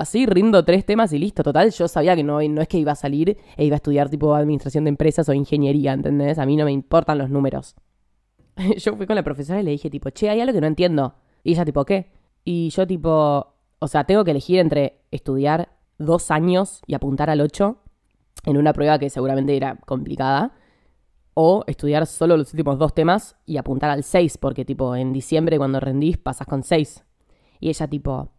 Así 0.00 0.24
rindo 0.24 0.64
tres 0.64 0.86
temas 0.86 1.12
y 1.12 1.18
listo. 1.18 1.42
Total, 1.42 1.70
yo 1.70 1.86
sabía 1.86 2.16
que 2.16 2.22
no, 2.22 2.40
no 2.40 2.62
es 2.62 2.68
que 2.68 2.78
iba 2.78 2.92
a 2.92 2.94
salir 2.94 3.36
e 3.56 3.64
iba 3.66 3.74
a 3.74 3.76
estudiar 3.76 4.08
tipo 4.08 4.34
administración 4.34 4.84
de 4.84 4.88
empresas 4.88 5.28
o 5.28 5.34
ingeniería, 5.34 5.92
¿entendés? 5.92 6.38
A 6.38 6.46
mí 6.46 6.56
no 6.56 6.64
me 6.64 6.72
importan 6.72 7.18
los 7.18 7.28
números. 7.28 7.76
yo 8.78 8.96
fui 8.96 9.06
con 9.06 9.16
la 9.16 9.22
profesora 9.22 9.60
y 9.60 9.64
le 9.64 9.72
dije 9.72 9.90
tipo, 9.90 10.08
che, 10.08 10.30
hay 10.30 10.40
algo 10.40 10.54
que 10.54 10.60
no 10.62 10.66
entiendo. 10.66 11.16
Y 11.42 11.52
ella 11.52 11.64
tipo, 11.64 11.84
¿qué? 11.84 12.10
Y 12.44 12.70
yo 12.70 12.86
tipo, 12.86 13.56
O 13.78 13.88
sea, 13.88 14.04
tengo 14.04 14.24
que 14.24 14.30
elegir 14.30 14.58
entre 14.60 15.02
estudiar 15.10 15.68
dos 15.98 16.30
años 16.30 16.80
y 16.86 16.94
apuntar 16.94 17.28
al 17.28 17.40
8 17.42 17.76
en 18.44 18.56
una 18.56 18.72
prueba 18.72 18.98
que 18.98 19.10
seguramente 19.10 19.54
era 19.54 19.76
complicada, 19.84 20.54
o 21.34 21.64
estudiar 21.66 22.06
solo 22.06 22.36
los 22.36 22.52
últimos 22.52 22.78
dos 22.78 22.94
temas 22.94 23.36
y 23.46 23.56
apuntar 23.56 23.90
al 23.90 24.04
6, 24.04 24.38
porque 24.38 24.64
tipo 24.64 24.94
en 24.96 25.12
diciembre 25.12 25.58
cuando 25.58 25.80
rendís 25.80 26.18
pasas 26.18 26.46
con 26.46 26.62
6. 26.62 27.04
Y 27.60 27.68
ella 27.68 27.88
tipo, 27.88 28.32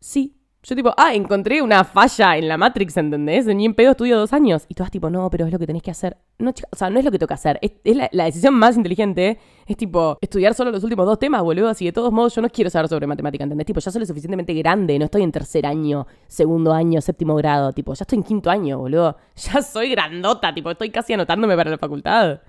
sí, 0.00 0.37
yo 0.64 0.74
tipo, 0.74 0.92
ah, 0.96 1.14
encontré 1.14 1.62
una 1.62 1.84
falla 1.84 2.36
en 2.36 2.48
la 2.48 2.58
Matrix, 2.58 2.96
¿entendés? 2.96 3.46
Ni 3.46 3.64
en 3.64 3.74
pedo 3.74 3.92
estudio 3.92 4.18
dos 4.18 4.32
años. 4.32 4.64
Y 4.68 4.74
todas 4.74 4.90
tipo, 4.90 5.08
no, 5.08 5.30
pero 5.30 5.46
es 5.46 5.52
lo 5.52 5.58
que 5.58 5.66
tenés 5.66 5.82
que 5.82 5.92
hacer. 5.92 6.16
No, 6.38 6.50
chica, 6.50 6.68
o 6.72 6.76
sea, 6.76 6.90
no 6.90 6.98
es 6.98 7.04
lo 7.04 7.12
que 7.12 7.18
que 7.18 7.32
hacer. 7.32 7.60
Es, 7.62 7.72
la, 8.12 8.24
decisión 8.24 8.54
más 8.54 8.76
inteligente. 8.76 9.38
Es 9.66 9.76
tipo, 9.76 10.18
estudiar 10.20 10.54
solo 10.54 10.72
los 10.72 10.82
últimos 10.82 11.06
dos 11.06 11.18
temas, 11.18 11.42
boludo. 11.42 11.68
Así 11.68 11.84
de 11.84 11.92
todos 11.92 12.12
modos, 12.12 12.34
yo 12.34 12.42
no 12.42 12.50
quiero 12.50 12.70
saber 12.70 12.88
sobre 12.88 13.06
matemática, 13.06 13.44
¿entendés? 13.44 13.66
Tipo, 13.66 13.78
ya 13.78 13.90
soy 13.92 14.00
lo 14.00 14.06
suficientemente 14.06 14.52
grande. 14.54 14.98
No 14.98 15.04
estoy 15.04 15.22
en 15.22 15.30
tercer 15.30 15.64
año, 15.64 16.08
segundo 16.26 16.72
año, 16.72 17.00
séptimo 17.00 17.36
grado. 17.36 17.72
Tipo, 17.72 17.94
ya 17.94 18.02
estoy 18.02 18.18
en 18.18 18.24
quinto 18.24 18.50
año, 18.50 18.78
boludo. 18.78 19.16
Ya 19.36 19.62
soy 19.62 19.90
grandota. 19.90 20.52
Tipo, 20.52 20.72
estoy 20.72 20.90
casi 20.90 21.12
anotándome 21.12 21.56
para 21.56 21.70
la 21.70 21.78
facultad. 21.78 22.40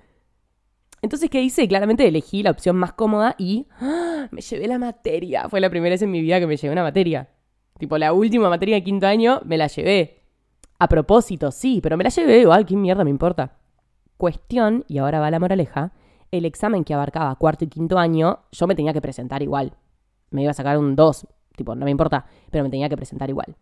Entonces, 1.02 1.30
¿qué 1.30 1.42
hice? 1.42 1.68
Claramente 1.68 2.08
elegí 2.08 2.44
la 2.44 2.52
opción 2.52 2.76
más 2.76 2.94
cómoda 2.94 3.36
y 3.38 3.68
¡ah! 3.80 4.28
me 4.32 4.42
llevé 4.42 4.68
la 4.68 4.80
materia. 4.80 5.48
Fue 5.48 5.62
la 5.62 5.70
primera 5.70 5.94
vez 5.94 6.02
en 6.02 6.12
mi 6.12 6.22
vida 6.22 6.40
que 6.40 6.48
me 6.48 6.58
llevé 6.58 6.74
una 6.74 6.84
materia. 6.84 7.30
Tipo, 7.80 7.98
la 7.98 8.12
última 8.12 8.50
materia 8.50 8.76
de 8.76 8.84
quinto 8.84 9.08
año 9.08 9.40
me 9.46 9.58
la 9.58 9.68
llevé. 9.68 10.22
A 10.80 10.90
propósito, 10.90 11.50
sí, 11.50 11.80
pero 11.82 11.96
me 11.96 12.04
la 12.04 12.10
llevé 12.10 12.42
igual, 12.42 12.66
¿qué 12.66 12.76
mierda 12.76 13.06
me 13.06 13.10
importa? 13.10 13.54
Cuestión, 14.18 14.84
y 14.90 14.98
ahora 14.98 15.22
va 15.22 15.32
la 15.32 15.40
moraleja, 15.40 15.94
el 16.30 16.44
examen 16.44 16.84
que 16.84 16.94
abarcaba 16.94 17.34
cuarto 17.36 17.64
y 17.64 17.70
quinto 17.70 17.98
año, 17.98 18.40
yo 18.52 18.68
me 18.68 18.76
tenía 18.76 18.92
que 18.92 19.02
presentar 19.02 19.42
igual. 19.42 19.78
Me 20.30 20.42
iba 20.42 20.52
a 20.52 20.54
sacar 20.54 20.78
un 20.78 20.98
2, 20.98 21.26
tipo, 21.56 21.74
no 21.74 21.86
me 21.86 21.92
importa, 21.92 22.26
pero 22.52 22.66
me 22.66 22.70
tenía 22.70 22.90
que 22.90 22.98
presentar 22.98 23.30
igual. 23.30 23.56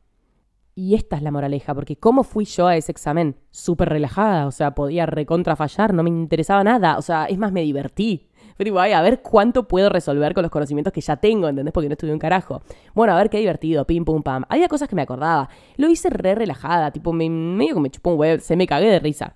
Y 0.74 0.96
esta 0.96 1.16
es 1.16 1.22
la 1.22 1.32
moraleja, 1.32 1.76
porque 1.76 1.98
¿cómo 1.98 2.24
fui 2.24 2.46
yo 2.46 2.66
a 2.66 2.76
ese 2.76 2.92
examen? 2.92 3.36
Súper 3.52 3.90
relajada, 3.90 4.48
o 4.48 4.52
sea, 4.52 4.74
podía 4.74 5.06
recontra 5.06 5.56
fallar, 5.56 5.94
no 5.94 6.02
me 6.02 6.10
interesaba 6.10 6.64
nada, 6.64 6.98
o 6.98 7.04
sea, 7.04 7.26
es 7.26 7.38
más, 7.38 7.52
me 7.52 7.62
divertí. 7.62 8.30
Tipo, 8.58 8.80
ay, 8.80 8.92
a 8.94 9.02
ver 9.02 9.22
cuánto 9.22 9.68
puedo 9.68 9.90
resolver 9.90 10.34
con 10.34 10.42
los 10.42 10.52
conocimientos 10.52 10.92
que 10.92 11.02
ya 11.02 11.18
tengo, 11.18 11.48
¿entendés? 11.48 11.72
Porque 11.72 11.88
no 11.88 11.94
estudié 11.94 12.14
un 12.14 12.20
carajo. 12.20 12.62
Bueno, 12.94 13.14
a 13.14 13.18
ver 13.18 13.30
qué 13.30 13.38
divertido, 13.38 13.86
pim, 13.86 14.04
pum, 14.04 14.24
pam. 14.24 14.44
Había 14.50 14.68
cosas 14.68 14.88
que 14.88 14.96
me 14.96 15.04
acordaba. 15.04 15.50
Lo 15.76 15.90
hice 15.90 16.10
re 16.10 16.36
relajada, 16.36 16.92
tipo, 16.92 17.14
me, 17.14 17.30
medio 17.30 17.76
que 17.76 17.82
me 17.82 17.90
chupó 17.90 18.12
un 18.12 18.18
web, 18.18 18.40
se 18.40 18.56
me 18.56 18.66
cagué 18.66 18.88
de 18.88 19.00
risa. 19.00 19.36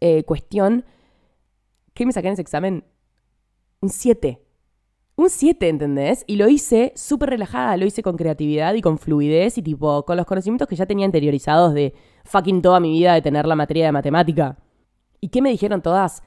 Eh, 0.00 0.24
cuestión, 0.24 0.84
¿qué 1.94 2.06
me 2.06 2.12
saqué 2.12 2.28
en 2.28 2.32
ese 2.34 2.42
examen? 2.42 2.84
Un 3.80 3.90
7. 3.90 4.42
Un 5.16 5.30
7, 5.30 5.68
¿entendés? 5.68 6.24
Y 6.28 6.36
lo 6.36 6.48
hice 6.48 6.92
súper 6.94 7.30
relajada, 7.30 7.76
lo 7.76 7.86
hice 7.86 8.02
con 8.02 8.16
creatividad 8.16 8.74
y 8.74 8.82
con 8.82 8.98
fluidez 8.98 9.58
y 9.58 9.62
tipo 9.62 10.04
con 10.04 10.16
los 10.16 10.26
conocimientos 10.26 10.68
que 10.68 10.76
ya 10.76 10.86
tenía 10.86 11.06
interiorizados 11.06 11.74
de 11.74 11.92
fucking 12.24 12.62
toda 12.62 12.78
mi 12.78 12.92
vida 12.92 13.14
de 13.14 13.22
tener 13.22 13.46
la 13.46 13.56
materia 13.56 13.86
de 13.86 13.92
matemática. 13.92 14.58
¿Y 15.20 15.28
qué 15.28 15.42
me 15.42 15.50
dijeron 15.50 15.82
todas? 15.82 16.22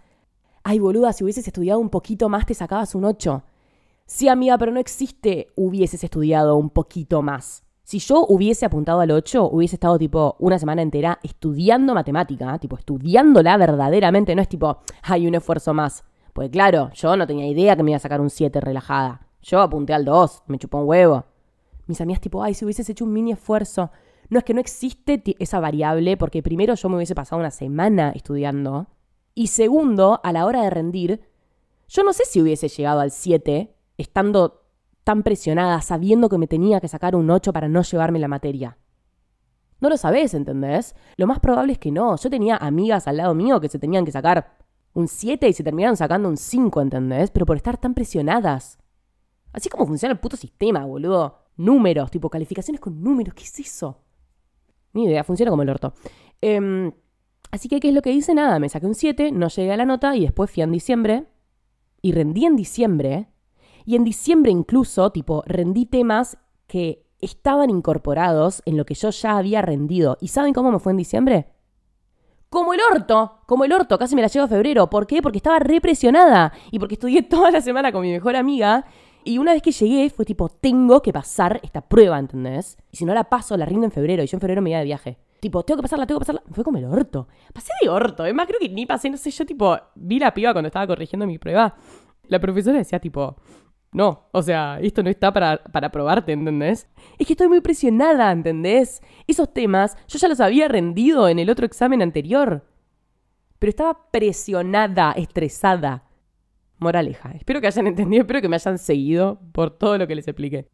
Ay 0.64 0.80
boluda, 0.80 1.14
si 1.14 1.24
hubieses 1.24 1.48
estudiado 1.48 1.80
un 1.80 1.90
poquito 1.90 2.30
más 2.30 2.46
te 2.46 2.54
sacabas 2.54 2.96
un 2.96 3.06
8. 3.06 3.44
Sí, 4.06 4.28
amiga, 4.28 4.58
pero 4.58 4.72
no 4.72 4.80
existe 4.80 5.48
hubieses 5.56 6.04
estudiado 6.04 6.58
un 6.58 6.70
poquito 6.70 7.22
más. 7.22 7.64
Si 7.84 8.00
yo 8.00 8.26
hubiese 8.28 8.66
apuntado 8.66 9.00
al 9.02 9.12
8, 9.12 9.50
hubiese 9.52 9.76
estado 9.76 9.98
tipo 9.98 10.36
una 10.40 10.60
semana 10.60 10.82
entera 10.82 11.20
estudiando 11.24 11.94
matemática, 11.94 12.58
tipo 12.60 12.78
estudiándola 12.78 13.58
verdaderamente, 13.58 14.36
no 14.36 14.42
es 14.42 14.48
tipo, 14.48 14.80
hay 15.04 15.28
un 15.28 15.36
esfuerzo 15.36 15.74
más. 15.74 16.04
Pues 16.34 16.50
claro, 16.50 16.90
yo 16.94 17.18
no 17.18 17.28
tenía 17.28 17.48
idea 17.48 17.76
que 17.76 17.84
me 17.84 17.92
iba 17.92 17.98
a 17.98 18.00
sacar 18.00 18.22
un 18.22 18.30
7 18.30 18.62
relajada. 18.62 19.28
Yo 19.42 19.60
apunté 19.60 19.94
al 19.94 20.06
2, 20.06 20.44
me 20.48 20.58
chupó 20.58 20.80
un 20.80 20.88
huevo. 20.88 21.26
Mis 21.88 22.00
amigas 22.00 22.22
tipo, 22.22 22.44
ay, 22.44 22.54
si 22.54 22.64
hubieses 22.64 22.90
hecho 22.90 23.04
un 23.04 23.12
mini 23.12 23.34
esfuerzo. 23.34 23.92
No 24.30 24.38
es 24.38 24.46
que 24.46 24.54
no 24.54 24.62
existe 24.62 25.22
esa 25.40 25.60
variable, 25.60 26.16
porque 26.16 26.42
primero 26.42 26.76
yo 26.76 26.88
me 26.88 26.96
hubiese 26.96 27.16
pasado 27.16 27.40
una 27.40 27.52
semana 27.52 28.12
estudiando 28.16 28.88
y 29.34 29.48
segundo, 29.48 30.20
a 30.24 30.32
la 30.32 30.46
hora 30.46 30.64
de 30.64 30.70
rendir, 30.70 31.22
yo 31.88 32.04
no 32.04 32.14
sé 32.14 32.26
si 32.26 32.42
hubiese 32.42 32.68
llegado 32.68 33.00
al 33.00 33.12
7 33.12 33.74
estando 33.98 34.64
tan 35.04 35.24
presionada, 35.24 35.82
sabiendo 35.82 36.30
que 36.30 36.38
me 36.38 36.48
tenía 36.48 36.80
que 36.80 36.88
sacar 36.88 37.16
un 37.16 37.30
8 37.30 37.54
para 37.54 37.68
no 37.68 37.82
llevarme 37.82 38.20
la 38.20 38.28
materia. 38.28 38.78
No 39.80 39.90
lo 39.90 39.98
sabés, 39.98 40.34
¿entendés? 40.34 40.96
Lo 41.18 41.28
más 41.28 41.40
probable 41.40 41.74
es 41.74 41.80
que 41.80 41.92
no. 41.92 42.16
Yo 42.16 42.30
tenía 42.30 42.56
amigas 42.56 43.08
al 43.08 43.18
lado 43.18 43.34
mío 43.34 43.60
que 43.60 43.68
se 43.68 43.80
tenían 43.80 44.06
que 44.06 44.12
sacar 44.12 44.58
un 44.94 45.08
7 45.08 45.48
y 45.50 45.54
se 45.54 45.64
terminaron 45.64 45.98
sacando 45.98 46.30
un 46.30 46.38
5, 46.38 46.82
¿entendés? 46.82 47.32
Pero 47.32 47.46
por 47.46 47.58
estar 47.58 47.78
tan 47.78 47.94
presionadas. 47.94 48.78
Así 49.54 49.70
como 49.70 49.88
funciona 49.88 50.14
el 50.14 50.20
puto 50.20 50.38
sistema, 50.38 50.86
boludo. 50.86 51.40
Números, 51.58 52.12
tipo 52.12 52.30
calificaciones 52.30 52.80
con 52.80 53.02
números, 53.02 53.34
¿qué 53.34 53.44
es 53.44 53.60
eso? 53.60 53.98
Ni 54.94 55.06
idea, 55.06 55.24
funciona 55.24 55.50
como 55.50 55.64
el 55.64 55.70
orto. 55.70 55.94
Eh, 56.42 56.92
Así 57.52 57.68
que, 57.68 57.80
¿qué 57.80 57.90
es 57.90 57.94
lo 57.94 58.02
que 58.02 58.12
hice? 58.12 58.34
Nada, 58.34 58.60
me 58.60 58.70
saqué 58.70 58.86
un 58.86 58.96
7, 58.96 59.32
no 59.32 59.50
llegué 59.50 59.74
a 59.74 59.78
la 59.78 59.86
nota 59.86 60.16
y 60.16 60.22
después 60.22 60.50
fui 60.50 60.64
en 60.64 60.72
diciembre. 60.72 61.26
Y 62.02 62.14
rendí 62.14 62.46
en 62.46 62.56
diciembre. 62.56 63.28
Y 63.86 63.96
en 63.96 64.04
diciembre 64.04 64.52
incluso, 64.52 65.12
tipo, 65.12 65.44
rendí 65.46 65.86
temas 65.86 66.38
que 66.68 67.06
estaban 67.20 67.70
incorporados 67.70 68.62
en 68.66 68.78
lo 68.78 68.86
que 68.86 68.96
yo 68.96 69.10
ya 69.10 69.38
había 69.38 69.62
rendido. 69.62 70.18
¿Y 70.22 70.30
saben 70.30 70.54
cómo 70.54 70.72
me 70.72 70.80
fue 70.80 70.94
en 70.94 70.98
diciembre? 70.98 71.48
Como 72.50 72.74
el 72.74 72.80
orto, 72.94 73.40
como 73.46 73.64
el 73.64 73.72
orto, 73.72 73.98
casi 73.98 74.16
me 74.16 74.22
la 74.22 74.28
llevo 74.28 74.46
a 74.46 74.50
febrero. 74.50 74.90
¿Por 74.90 75.08
qué? 75.08 75.22
Porque 75.22 75.38
estaba 75.38 75.60
represionada 75.60 76.52
y 76.72 76.80
porque 76.80 76.96
estudié 76.96 77.22
toda 77.30 77.52
la 77.52 77.62
semana 77.62 77.92
con 77.92 78.02
mi 78.02 78.12
mejor 78.12 78.36
amiga. 78.36 78.86
Y 79.24 79.38
una 79.38 79.54
vez 79.54 79.62
que 79.62 79.72
llegué 79.72 80.10
fue 80.10 80.26
tipo, 80.26 80.50
tengo 80.50 81.02
que 81.02 81.14
pasar 81.14 81.60
esta 81.64 81.82
prueba, 81.82 82.18
¿entendés? 82.18 82.78
Y 82.92 82.98
si 82.98 83.06
no 83.06 83.14
la 83.14 83.26
paso, 83.26 83.56
la 83.56 83.66
rindo 83.66 83.86
en 83.86 83.92
febrero 83.92 84.24
y 84.24 84.28
yo 84.28 84.38
en 84.38 84.42
febrero 84.42 84.62
me 84.62 84.72
iba 84.72 84.80
de 84.80 84.86
viaje. 84.86 85.18
Tipo, 85.42 85.64
tengo 85.64 85.80
que 85.80 85.82
pasarla, 85.82 86.06
tengo 86.06 86.20
que 86.20 86.26
pasarla. 86.26 86.44
Fue 86.52 86.64
como 86.64 86.78
el 86.78 86.86
orto. 86.86 87.28
Pasé 87.52 87.74
de 87.82 87.90
orto. 87.90 88.24
Es 88.26 88.34
más, 88.34 88.46
creo 88.46 88.60
que 88.60 88.70
ni 88.70 88.86
pasé, 88.86 89.10
no 89.10 89.18
sé, 89.18 89.32
yo 89.32 89.44
tipo, 89.44 89.76
vi 89.96 90.20
la 90.20 90.36
piba 90.36 90.54
cuando 90.54 90.68
estaba 90.68 90.86
corrigiendo 90.86 91.26
mi 91.26 91.40
prueba. 91.40 91.76
La 92.28 92.40
profesora 92.40 92.78
decía 92.78 93.00
tipo, 93.00 93.36
no, 93.92 94.30
o 94.34 94.44
sea, 94.44 94.80
esto 94.80 95.02
no 95.02 95.10
está 95.10 95.34
para, 95.34 95.64
para 95.64 95.92
probarte, 95.92 96.32
¿entendés? 96.34 96.88
Es 97.18 97.26
que 97.26 97.34
estoy 97.34 97.50
muy 97.50 97.60
presionada, 97.60 98.32
¿entendés? 98.32 99.02
Esos 99.26 99.52
temas 99.52 99.98
yo 100.08 100.20
ya 100.20 100.28
los 100.28 100.40
había 100.40 100.68
rendido 100.68 101.28
en 101.28 101.40
el 101.40 101.50
otro 101.50 101.66
examen 101.66 102.04
anterior. 102.04 102.64
Pero 103.58 103.70
estaba 103.72 104.12
presionada, 104.12 105.12
estresada. 105.14 106.04
Moraleja. 106.78 107.32
Espero 107.32 107.62
que 107.62 107.68
hayan 107.68 107.88
entendido, 107.88 108.22
espero 108.22 108.42
que 108.42 108.48
me 108.48 108.58
hayan 108.58 108.78
seguido 108.78 109.42
por 109.54 109.72
todo 109.72 109.98
lo 109.98 110.08
que 110.08 110.14
les 110.14 110.28
expliqué 110.28 110.70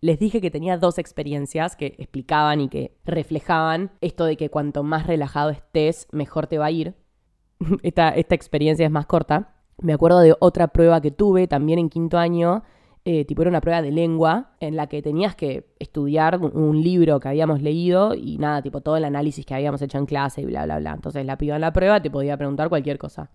les 0.00 0.18
dije 0.18 0.40
que 0.40 0.50
tenía 0.50 0.78
dos 0.78 0.98
experiencias 0.98 1.76
que 1.76 1.94
explicaban 1.98 2.60
y 2.60 2.68
que 2.68 2.96
reflejaban 3.04 3.90
esto 4.00 4.24
de 4.24 4.36
que 4.36 4.48
cuanto 4.48 4.82
más 4.82 5.06
relajado 5.06 5.50
estés, 5.50 6.08
mejor 6.12 6.46
te 6.46 6.58
va 6.58 6.66
a 6.66 6.70
ir. 6.70 6.94
esta, 7.82 8.16
experiencia 8.16 8.86
es 8.86 8.92
más 8.92 9.06
corta. 9.06 9.54
Me 9.78 9.92
acuerdo 9.92 10.20
de 10.20 10.34
otra 10.40 10.68
prueba 10.68 11.00
que 11.00 11.10
tuve 11.10 11.46
también 11.46 11.78
en 11.78 11.88
quinto 11.88 12.18
año, 12.18 12.62
eh, 13.04 13.24
tipo 13.24 13.42
era 13.42 13.50
una 13.50 13.62
prueba 13.62 13.80
de 13.80 13.90
lengua 13.90 14.52
en 14.60 14.76
la 14.76 14.86
que 14.86 15.00
tenías 15.00 15.34
que 15.34 15.70
estudiar 15.78 16.38
un 16.38 16.82
libro 16.82 17.18
que 17.18 17.28
habíamos 17.28 17.62
leído 17.62 18.14
y 18.14 18.36
nada, 18.36 18.60
tipo 18.60 18.82
todo 18.82 18.98
el 18.98 19.04
análisis 19.04 19.46
que 19.46 19.54
habíamos 19.54 19.80
hecho 19.80 19.96
en 19.96 20.04
clase 20.04 20.42
y 20.42 20.44
bla, 20.44 20.64
bla, 20.64 20.78
bla. 20.78 20.92
Entonces 20.92 21.24
la 21.24 21.38
piba 21.38 21.54
en 21.54 21.62
la 21.62 21.72
prueba 21.72 22.00
te 22.02 22.10
podía 22.10 22.36
preguntar 22.36 22.68
cualquier 22.68 22.98
cosa. 22.98 23.30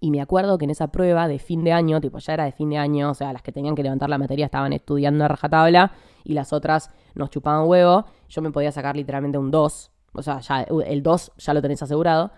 Y 0.00 0.10
me 0.10 0.20
acuerdo 0.20 0.58
que 0.58 0.64
en 0.64 0.70
esa 0.70 0.88
prueba 0.88 1.26
de 1.26 1.38
fin 1.38 1.64
de 1.64 1.72
año, 1.72 2.00
tipo 2.00 2.18
ya 2.18 2.34
era 2.34 2.44
de 2.44 2.52
fin 2.52 2.68
de 2.70 2.78
año, 2.78 3.10
o 3.10 3.14
sea, 3.14 3.32
las 3.32 3.42
que 3.42 3.52
tenían 3.52 3.74
que 3.74 3.82
levantar 3.82 4.10
la 4.10 4.18
materia 4.18 4.44
estaban 4.44 4.72
estudiando 4.72 5.24
a 5.24 5.28
rajatabla 5.28 5.92
y 6.22 6.34
las 6.34 6.52
otras 6.52 6.90
nos 7.14 7.30
chupaban 7.30 7.66
huevo. 7.66 8.04
Yo 8.28 8.42
me 8.42 8.50
podía 8.50 8.72
sacar 8.72 8.96
literalmente 8.96 9.38
un 9.38 9.50
2, 9.50 9.90
o 10.12 10.22
sea, 10.22 10.40
ya 10.40 10.62
el 10.62 11.02
2 11.02 11.32
ya 11.38 11.54
lo 11.54 11.62
tenés 11.62 11.82
asegurado. 11.82 12.30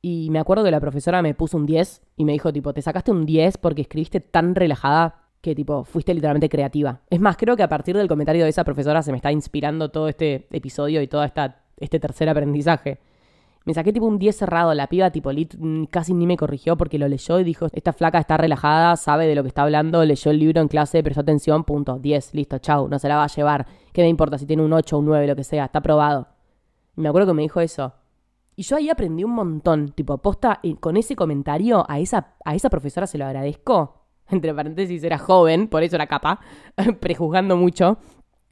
Y 0.00 0.30
me 0.30 0.40
acuerdo 0.40 0.64
que 0.64 0.70
la 0.70 0.80
profesora 0.80 1.22
me 1.22 1.34
puso 1.34 1.56
un 1.56 1.66
10 1.66 2.02
y 2.16 2.24
me 2.24 2.32
dijo, 2.32 2.52
tipo, 2.52 2.72
te 2.72 2.82
sacaste 2.82 3.10
un 3.12 3.24
10 3.24 3.58
porque 3.58 3.82
escribiste 3.82 4.20
tan 4.20 4.54
relajada 4.54 5.22
que, 5.40 5.54
tipo, 5.54 5.84
fuiste 5.84 6.14
literalmente 6.14 6.48
creativa. 6.48 7.00
Es 7.10 7.20
más, 7.20 7.36
creo 7.36 7.56
que 7.56 7.62
a 7.62 7.68
partir 7.68 7.96
del 7.96 8.08
comentario 8.08 8.44
de 8.44 8.50
esa 8.50 8.64
profesora 8.64 9.02
se 9.02 9.12
me 9.12 9.18
está 9.18 9.30
inspirando 9.30 9.90
todo 9.90 10.08
este 10.08 10.46
episodio 10.50 11.02
y 11.02 11.08
todo 11.08 11.22
esta, 11.24 11.62
este 11.78 12.00
tercer 12.00 12.28
aprendizaje. 12.28 13.00
Me 13.64 13.74
saqué 13.74 13.92
tipo 13.92 14.06
un 14.06 14.18
10 14.18 14.36
cerrado, 14.36 14.74
la 14.74 14.88
piba 14.88 15.10
tipo 15.10 15.30
mm, 15.30 15.84
casi 15.84 16.14
ni 16.14 16.26
me 16.26 16.36
corrigió 16.36 16.76
porque 16.76 16.98
lo 16.98 17.06
leyó 17.08 17.38
y 17.38 17.44
dijo, 17.44 17.68
esta 17.72 17.92
flaca 17.92 18.18
está 18.18 18.36
relajada, 18.36 18.96
sabe 18.96 19.26
de 19.26 19.34
lo 19.34 19.42
que 19.42 19.48
está 19.48 19.62
hablando, 19.62 20.04
leyó 20.04 20.30
el 20.30 20.38
libro 20.38 20.60
en 20.60 20.68
clase, 20.68 21.02
prestó 21.02 21.20
atención, 21.20 21.64
punto, 21.64 21.98
10, 21.98 22.34
listo, 22.34 22.58
chau, 22.58 22.88
no 22.88 22.98
se 22.98 23.08
la 23.08 23.16
va 23.16 23.24
a 23.24 23.28
llevar. 23.28 23.66
¿Qué 23.92 24.02
me 24.02 24.08
importa 24.08 24.38
si 24.38 24.46
tiene 24.46 24.62
un 24.62 24.72
8, 24.72 24.98
un 24.98 25.06
9, 25.06 25.26
lo 25.26 25.36
que 25.36 25.44
sea? 25.44 25.66
Está 25.66 25.80
probado. 25.80 26.28
Y 26.96 27.00
me 27.00 27.08
acuerdo 27.08 27.28
que 27.28 27.34
me 27.34 27.42
dijo 27.42 27.60
eso. 27.60 27.94
Y 28.54 28.64
yo 28.64 28.76
ahí 28.76 28.90
aprendí 28.90 29.24
un 29.24 29.32
montón, 29.32 29.92
tipo, 29.92 30.18
posta, 30.18 30.60
con 30.80 30.96
ese 30.96 31.16
comentario 31.16 31.84
a 31.88 32.00
esa, 32.00 32.34
a 32.44 32.54
esa 32.54 32.68
profesora 32.68 33.06
se 33.06 33.16
lo 33.16 33.24
agradezco. 33.24 34.06
Entre 34.28 34.52
paréntesis, 34.52 35.02
era 35.04 35.18
joven, 35.18 35.68
por 35.68 35.82
eso 35.82 35.96
era 35.96 36.06
capa, 36.06 36.40
prejuzgando 37.00 37.56
mucho. 37.56 37.98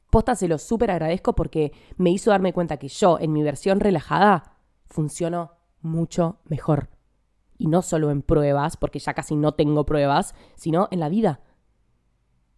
Posta 0.09 0.35
se 0.35 0.47
lo 0.47 0.57
súper 0.57 0.91
agradezco 0.91 1.33
porque 1.33 1.71
me 1.97 2.09
hizo 2.09 2.31
darme 2.31 2.53
cuenta 2.53 2.77
que 2.77 2.87
yo, 2.87 3.19
en 3.19 3.31
mi 3.31 3.43
versión 3.43 3.79
relajada, 3.79 4.57
funciono 4.91 5.53
mucho 5.81 6.39
mejor. 6.45 6.89
Y 7.57 7.67
no 7.67 7.81
solo 7.81 8.11
en 8.11 8.21
pruebas, 8.21 8.77
porque 8.77 8.99
ya 8.99 9.13
casi 9.13 9.35
no 9.35 9.53
tengo 9.53 9.85
pruebas, 9.85 10.35
sino 10.55 10.87
en 10.91 10.99
la 10.99 11.09
vida. 11.09 11.41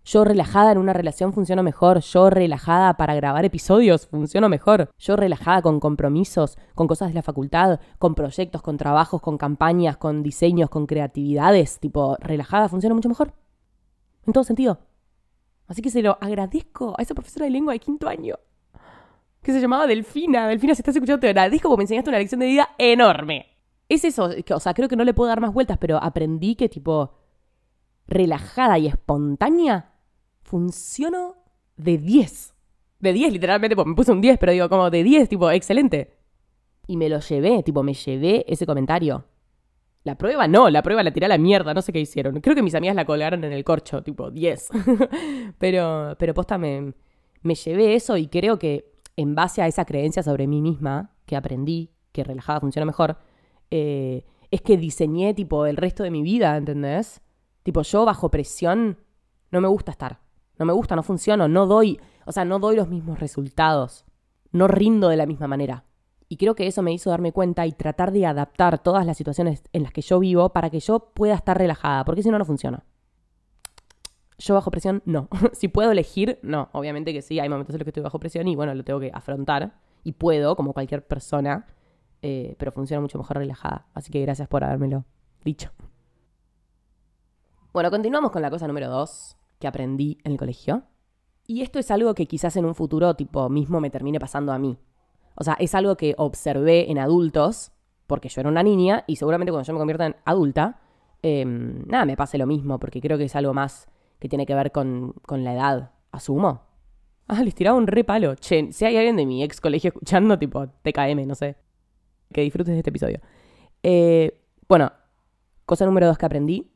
Yo 0.06 0.26
relajada 0.26 0.74
en 0.74 0.78
una 0.78 0.92
relación 0.92 1.32
funciono 1.32 1.64
mejor. 1.64 2.02
Yo 2.02 2.30
relajada 2.30 2.98
para 2.98 3.16
grabar 3.16 3.46
episodios 3.46 4.08
funciono 4.08 4.50
mejor. 4.50 4.90
Yo 4.98 5.16
relajada 5.16 5.62
con 5.62 5.80
compromisos, 5.80 6.58
con 6.76 6.88
cosas 6.88 7.10
de 7.10 7.14
la 7.14 7.22
facultad, 7.22 7.80
con 8.00 8.14
proyectos, 8.14 8.62
con 8.62 8.76
trabajos, 8.78 9.22
con 9.22 9.38
campañas, 9.38 9.96
con 9.96 10.22
diseños, 10.22 10.70
con 10.70 10.88
creatividades. 10.88 11.80
Tipo, 11.80 12.18
relajada 12.20 12.68
funciona 12.68 12.96
mucho 12.96 13.08
mejor. 13.08 13.34
En 14.26 14.34
todo 14.34 14.44
sentido. 14.44 14.80
Así 15.68 15.82
que 15.82 15.90
se 15.90 16.02
lo 16.02 16.18
agradezco 16.20 16.96
a 16.98 17.02
esa 17.02 17.14
profesora 17.14 17.46
de 17.46 17.52
lengua 17.52 17.72
de 17.72 17.80
quinto 17.80 18.10
año. 18.10 18.36
Que 19.44 19.52
se 19.52 19.60
llamaba 19.60 19.86
Delfina. 19.86 20.48
Delfina, 20.48 20.74
si 20.74 20.82
estás 20.82 20.96
escuchando, 20.96 21.20
te 21.20 21.28
agradezco 21.28 21.68
porque 21.68 21.80
me 21.80 21.84
enseñaste 21.84 22.10
una 22.10 22.20
lección 22.20 22.40
de 22.40 22.48
vida 22.48 22.70
enorme. 22.78 23.48
Es 23.90 24.06
eso. 24.06 24.30
o 24.50 24.60
sea, 24.60 24.74
creo 24.74 24.88
que 24.88 24.96
no 24.96 25.04
le 25.04 25.14
puedo 25.14 25.28
dar 25.28 25.42
más 25.42 25.54
vueltas, 25.54 25.78
pero 25.78 26.02
aprendí 26.02 26.56
que, 26.56 26.70
tipo, 26.70 27.14
relajada 28.08 28.80
y 28.80 28.88
espontánea 28.88 29.92
funciono 30.42 31.36
de 31.76 31.98
10. 31.98 32.54
De 33.00 33.14
10, 33.14 33.34
literalmente, 33.34 33.76
pues 33.76 33.86
me 33.86 33.96
puse 33.96 34.12
un 34.14 34.22
10, 34.22 34.38
pero 34.40 34.54
digo, 34.54 34.70
como 34.70 34.90
de 34.90 35.04
10, 35.04 35.28
tipo, 35.28 35.52
excelente. 35.52 36.16
Y 36.88 36.96
me 36.96 37.10
lo 37.10 37.20
llevé, 37.20 37.64
tipo, 37.64 37.84
me 37.84 37.94
llevé 37.94 38.46
ese 38.48 38.66
comentario. 38.66 39.26
La 40.04 40.18
prueba 40.18 40.48
no, 40.48 40.70
la 40.70 40.82
prueba 40.84 41.04
la 41.04 41.12
tiré 41.12 41.26
a 41.26 41.30
la 41.30 41.38
mierda, 41.38 41.74
no 41.74 41.82
sé 41.82 41.94
qué 41.94 42.00
hicieron. 42.00 42.40
Creo 42.42 42.56
que 42.56 42.62
mis 42.62 42.76
amigas 42.76 42.96
la 42.96 43.06
colgaron 43.06 43.44
en 43.44 43.54
el 43.54 43.64
corcho, 43.64 44.04
tipo 44.04 44.32
10. 44.32 44.70
pero, 45.60 46.16
pero 46.18 46.34
posta 46.34 46.58
me, 46.58 46.94
me 47.42 47.56
llevé 47.56 47.96
eso 47.96 48.18
y 48.18 48.28
creo 48.28 48.60
que 48.60 48.93
en 49.16 49.36
base 49.36 49.62
a 49.62 49.68
esa 49.68 49.86
creencia 49.86 50.24
sobre 50.24 50.48
mí 50.48 50.62
misma, 50.62 51.12
que 51.26 51.36
aprendí 51.36 51.92
que 52.12 52.24
relajada 52.24 52.60
funciona 52.60 52.86
mejor, 52.86 53.18
eh, 53.72 54.26
es 54.52 54.62
que 54.62 54.78
diseñé 54.78 55.34
tipo 55.34 55.66
el 55.66 55.78
resto 55.78 56.04
de 56.04 56.12
mi 56.12 56.22
vida, 56.22 56.56
¿entendés? 56.56 57.22
Tipo 57.64 57.82
yo 57.82 58.06
bajo 58.06 58.30
presión 58.30 59.00
no 59.52 59.62
me 59.62 59.68
gusta 59.68 59.92
estar. 59.92 60.20
No 60.58 60.66
me 60.66 60.74
gusta, 60.74 60.96
no 60.96 61.04
funciono, 61.04 61.48
no 61.48 61.66
doy, 61.66 62.00
o 62.26 62.32
sea, 62.32 62.46
no 62.46 62.60
doy 62.60 62.76
los 62.76 62.88
mismos 62.88 63.20
resultados. 63.20 64.06
No 64.52 64.68
rindo 64.68 65.10
de 65.10 65.18
la 65.18 65.26
misma 65.26 65.48
manera. 65.48 65.86
Y 66.30 66.38
creo 66.38 66.56
que 66.56 66.68
eso 66.68 66.82
me 66.82 66.94
hizo 66.94 67.10
darme 67.10 67.32
cuenta 67.32 67.66
y 67.66 67.72
tratar 67.72 68.12
de 68.12 68.26
adaptar 68.26 68.80
todas 68.80 69.06
las 69.06 69.18
situaciones 69.18 69.64
en 69.74 69.84
las 69.84 69.92
que 69.92 70.02
yo 70.02 70.20
vivo 70.20 70.50
para 70.50 70.70
que 70.70 70.80
yo 70.80 71.12
pueda 71.14 71.36
estar 71.36 71.58
relajada, 71.58 72.06
porque 72.06 72.24
si 72.24 72.30
no, 72.30 72.38
no 72.38 72.46
funciona. 72.46 72.84
Yo 74.44 74.54
bajo 74.56 74.72
presión, 74.72 75.02
no. 75.06 75.30
si 75.54 75.70
puedo 75.70 75.92
elegir, 75.92 76.38
no. 76.42 76.68
Obviamente 76.74 77.14
que 77.14 77.22
sí, 77.22 77.40
hay 77.40 77.48
momentos 77.48 77.74
en 77.74 77.80
los 77.80 77.86
que 77.86 77.92
estoy 77.92 78.04
bajo 78.04 78.20
presión 78.20 78.46
y 78.50 78.58
bueno, 78.58 78.76
lo 78.76 78.84
tengo 78.84 79.00
que 79.00 79.10
afrontar. 79.14 79.80
Y 80.04 80.12
puedo, 80.12 80.58
como 80.58 80.74
cualquier 80.74 81.08
persona, 81.08 81.66
eh, 82.22 82.56
pero 82.60 82.74
funciona 82.74 83.00
mucho 83.00 83.18
mejor 83.18 83.38
relajada. 83.38 83.88
Así 83.94 84.12
que 84.12 84.22
gracias 84.22 84.50
por 84.50 84.66
habérmelo 84.66 85.06
dicho. 85.46 85.72
Bueno, 87.72 87.90
continuamos 87.90 88.32
con 88.32 88.42
la 88.42 88.50
cosa 88.50 88.68
número 88.68 88.90
dos, 88.90 89.38
que 89.60 89.68
aprendí 89.68 90.18
en 90.26 90.34
el 90.34 90.38
colegio. 90.38 90.84
Y 91.48 91.62
esto 91.62 91.80
es 91.80 91.90
algo 91.90 92.14
que 92.14 92.26
quizás 92.26 92.58
en 92.58 92.66
un 92.66 92.76
futuro 92.76 93.16
tipo 93.16 93.48
mismo 93.48 93.80
me 93.80 93.90
termine 93.90 94.20
pasando 94.20 94.52
a 94.52 94.60
mí. 94.60 94.78
O 95.36 95.46
sea, 95.46 95.54
es 95.54 95.74
algo 95.74 95.96
que 95.96 96.16
observé 96.18 96.92
en 96.92 97.00
adultos, 97.00 97.72
porque 98.08 98.28
yo 98.28 98.42
era 98.42 98.50
una 98.50 98.62
niña 98.62 99.06
y 99.08 99.16
seguramente 99.16 99.54
cuando 99.54 99.66
yo 99.66 99.74
me 99.74 99.80
convierta 99.80 100.06
en 100.06 100.18
adulta, 100.26 100.82
em, 101.22 101.86
nada, 101.88 102.04
me 102.04 102.18
pase 102.18 102.38
lo 102.38 102.46
mismo, 102.46 102.78
porque 102.78 103.00
creo 103.00 103.18
que 103.18 103.24
es 103.24 103.36
algo 103.38 103.54
más 103.54 103.88
que 104.24 104.30
tiene 104.30 104.46
que 104.46 104.56
ver 104.56 104.72
con, 104.72 105.16
con 105.26 105.44
la 105.44 105.54
edad, 105.54 105.92
asumo. 106.14 106.62
Ah, 107.28 107.44
les 107.44 107.54
tiraba 107.54 107.78
un 107.78 107.88
re 107.88 108.06
palo. 108.06 108.36
Che, 108.36 108.72
si 108.72 108.86
hay 108.86 108.96
alguien 108.96 109.18
de 109.18 109.26
mi 109.26 109.44
ex 109.44 109.60
colegio 109.60 109.90
escuchando, 109.90 110.40
tipo 110.40 110.66
TKM, 110.66 111.28
no 111.28 111.36
sé. 111.36 111.58
Que 112.32 112.40
disfrutes 112.40 112.72
de 112.72 112.78
este 112.78 112.90
episodio. 112.90 113.20
Eh, 113.84 114.42
bueno, 114.70 114.94
cosa 115.66 115.86
número 115.86 116.08
dos 116.08 116.18
que 116.18 116.26
aprendí 116.26 116.72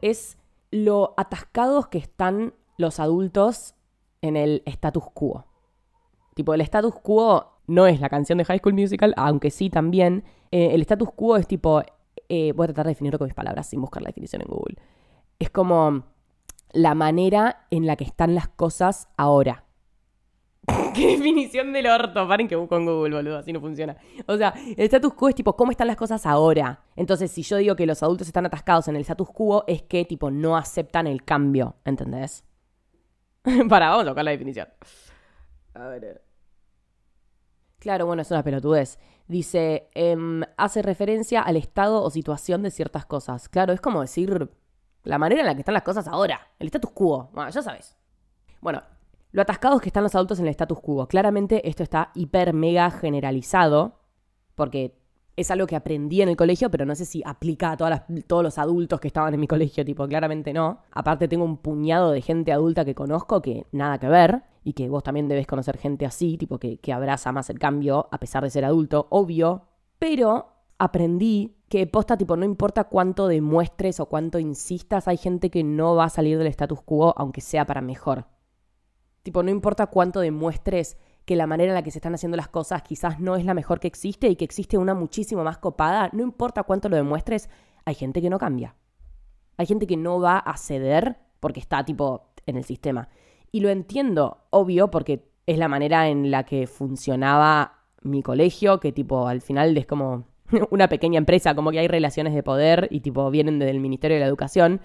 es 0.00 0.38
lo 0.70 1.14
atascados 1.16 1.88
que 1.88 1.98
están 1.98 2.54
los 2.78 3.00
adultos 3.00 3.74
en 4.20 4.36
el 4.36 4.62
status 4.66 5.10
quo. 5.12 5.44
Tipo, 6.36 6.54
el 6.54 6.60
status 6.60 6.94
quo 7.02 7.58
no 7.66 7.88
es 7.88 8.00
la 8.00 8.08
canción 8.08 8.38
de 8.38 8.44
High 8.44 8.60
School 8.60 8.74
Musical, 8.74 9.12
aunque 9.16 9.50
sí 9.50 9.70
también. 9.70 10.22
Eh, 10.52 10.72
el 10.72 10.82
status 10.82 11.10
quo 11.16 11.36
es 11.36 11.48
tipo, 11.48 11.82
eh, 12.28 12.52
voy 12.52 12.62
a 12.62 12.68
tratar 12.68 12.86
de 12.86 12.92
definirlo 12.92 13.18
con 13.18 13.26
mis 13.26 13.34
palabras 13.34 13.66
sin 13.66 13.80
buscar 13.80 14.04
la 14.04 14.10
definición 14.10 14.42
en 14.42 14.48
Google. 14.48 14.76
Es 15.40 15.50
como 15.50 16.11
la 16.72 16.94
manera 16.94 17.66
en 17.70 17.86
la 17.86 17.96
que 17.96 18.04
están 18.04 18.34
las 18.34 18.48
cosas 18.48 19.08
ahora. 19.16 19.64
¿Qué 20.94 21.08
definición 21.08 21.72
del 21.72 21.86
orto? 21.86 22.26
Paren 22.28 22.46
que 22.46 22.56
busco 22.56 22.76
en 22.76 22.86
Google, 22.86 23.16
boludo, 23.16 23.38
así 23.38 23.52
no 23.52 23.60
funciona. 23.60 23.96
O 24.26 24.36
sea, 24.36 24.54
el 24.76 24.84
status 24.84 25.14
quo 25.14 25.28
es 25.28 25.34
tipo, 25.34 25.56
¿cómo 25.56 25.72
están 25.72 25.88
las 25.88 25.96
cosas 25.96 26.24
ahora? 26.24 26.84
Entonces, 26.94 27.30
si 27.30 27.42
yo 27.42 27.56
digo 27.56 27.74
que 27.74 27.86
los 27.86 28.02
adultos 28.02 28.28
están 28.28 28.46
atascados 28.46 28.86
en 28.88 28.96
el 28.96 29.02
status 29.02 29.28
quo, 29.30 29.64
es 29.66 29.82
que, 29.82 30.04
tipo, 30.04 30.30
no 30.30 30.56
aceptan 30.56 31.06
el 31.06 31.24
cambio, 31.24 31.76
¿entendés? 31.84 32.44
Para, 33.68 33.90
vamos 33.90 34.06
a 34.06 34.10
buscar 34.10 34.24
la 34.24 34.30
definición. 34.30 34.68
A 35.74 35.88
ver. 35.88 36.22
Claro, 37.80 38.06
bueno, 38.06 38.22
es 38.22 38.30
una 38.30 38.44
pelotudez. 38.44 39.00
Dice, 39.26 39.88
em, 39.94 40.42
hace 40.56 40.82
referencia 40.82 41.42
al 41.42 41.56
estado 41.56 42.02
o 42.02 42.10
situación 42.10 42.62
de 42.62 42.70
ciertas 42.70 43.06
cosas. 43.06 43.48
Claro, 43.48 43.72
es 43.72 43.80
como 43.80 44.00
decir 44.00 44.50
la 45.04 45.18
manera 45.18 45.40
en 45.40 45.46
la 45.46 45.54
que 45.54 45.60
están 45.60 45.74
las 45.74 45.82
cosas 45.82 46.06
ahora. 46.08 46.40
El 46.58 46.68
status 46.68 46.90
quo. 46.90 47.30
Bueno, 47.32 47.50
ya 47.50 47.62
sabes. 47.62 47.96
Bueno, 48.60 48.82
lo 49.32 49.42
atascados 49.42 49.80
que 49.80 49.88
están 49.88 50.02
los 50.02 50.14
adultos 50.14 50.38
en 50.38 50.46
el 50.46 50.50
status 50.50 50.80
quo. 50.80 51.06
Claramente 51.06 51.68
esto 51.68 51.82
está 51.82 52.10
hiper 52.14 52.52
mega 52.52 52.90
generalizado, 52.90 54.00
porque 54.54 54.98
es 55.36 55.50
algo 55.50 55.66
que 55.66 55.76
aprendí 55.76 56.20
en 56.20 56.28
el 56.28 56.36
colegio, 56.36 56.70
pero 56.70 56.84
no 56.84 56.94
sé 56.94 57.04
si 57.04 57.22
aplica 57.24 57.72
a 57.72 57.76
todas 57.76 58.02
todos 58.26 58.42
los 58.42 58.58
adultos 58.58 59.00
que 59.00 59.08
estaban 59.08 59.32
en 59.32 59.40
mi 59.40 59.46
colegio, 59.46 59.84
tipo, 59.84 60.06
claramente 60.06 60.52
no. 60.52 60.82
Aparte 60.90 61.28
tengo 61.28 61.44
un 61.44 61.56
puñado 61.56 62.10
de 62.10 62.20
gente 62.20 62.52
adulta 62.52 62.84
que 62.84 62.94
conozco 62.94 63.40
que 63.40 63.66
nada 63.72 63.98
que 63.98 64.08
ver, 64.08 64.42
y 64.64 64.74
que 64.74 64.88
vos 64.88 65.02
también 65.02 65.28
debes 65.28 65.46
conocer 65.46 65.78
gente 65.78 66.06
así, 66.06 66.36
tipo, 66.38 66.58
que, 66.58 66.78
que 66.78 66.92
abraza 66.92 67.32
más 67.32 67.50
el 67.50 67.58
cambio, 67.58 68.08
a 68.12 68.18
pesar 68.18 68.44
de 68.44 68.50
ser 68.50 68.64
adulto, 68.64 69.06
obvio. 69.10 69.62
Pero 69.98 70.52
aprendí 70.82 71.54
que 71.68 71.86
posta, 71.86 72.16
tipo, 72.16 72.36
no 72.36 72.44
importa 72.44 72.84
cuánto 72.84 73.28
demuestres 73.28 74.00
o 74.00 74.06
cuánto 74.06 74.40
insistas, 74.40 75.06
hay 75.06 75.16
gente 75.16 75.48
que 75.48 75.62
no 75.62 75.94
va 75.94 76.06
a 76.06 76.10
salir 76.10 76.38
del 76.38 76.48
status 76.48 76.82
quo, 76.82 77.14
aunque 77.16 77.40
sea 77.40 77.64
para 77.64 77.80
mejor. 77.80 78.26
Tipo, 79.22 79.44
no 79.44 79.50
importa 79.50 79.86
cuánto 79.86 80.18
demuestres 80.18 80.96
que 81.24 81.36
la 81.36 81.46
manera 81.46 81.70
en 81.70 81.76
la 81.76 81.84
que 81.84 81.92
se 81.92 81.98
están 81.98 82.14
haciendo 82.14 82.36
las 82.36 82.48
cosas 82.48 82.82
quizás 82.82 83.20
no 83.20 83.36
es 83.36 83.44
la 83.44 83.54
mejor 83.54 83.78
que 83.78 83.86
existe 83.86 84.28
y 84.28 84.34
que 84.34 84.44
existe 84.44 84.76
una 84.76 84.92
muchísimo 84.92 85.44
más 85.44 85.58
copada, 85.58 86.10
no 86.12 86.24
importa 86.24 86.64
cuánto 86.64 86.88
lo 86.88 86.96
demuestres, 86.96 87.48
hay 87.84 87.94
gente 87.94 88.20
que 88.20 88.28
no 88.28 88.40
cambia. 88.40 88.74
Hay 89.58 89.66
gente 89.66 89.86
que 89.86 89.96
no 89.96 90.20
va 90.20 90.38
a 90.38 90.56
ceder 90.56 91.16
porque 91.38 91.60
está 91.60 91.84
tipo 91.84 92.32
en 92.44 92.56
el 92.56 92.64
sistema. 92.64 93.08
Y 93.52 93.60
lo 93.60 93.68
entiendo, 93.68 94.46
obvio, 94.50 94.90
porque 94.90 95.28
es 95.46 95.58
la 95.58 95.68
manera 95.68 96.08
en 96.08 96.32
la 96.32 96.42
que 96.42 96.66
funcionaba 96.66 97.84
mi 98.02 98.24
colegio, 98.24 98.80
que 98.80 98.90
tipo 98.90 99.28
al 99.28 99.42
final 99.42 99.76
es 99.76 99.86
como 99.86 100.31
una 100.70 100.88
pequeña 100.88 101.18
empresa, 101.18 101.54
como 101.54 101.70
que 101.70 101.78
hay 101.78 101.88
relaciones 101.88 102.34
de 102.34 102.42
poder 102.42 102.88
y 102.90 103.00
tipo 103.00 103.30
vienen 103.30 103.58
desde 103.58 103.70
el 103.70 103.80
Ministerio 103.80 104.16
de 104.16 104.20
la 104.20 104.26
Educación, 104.26 104.80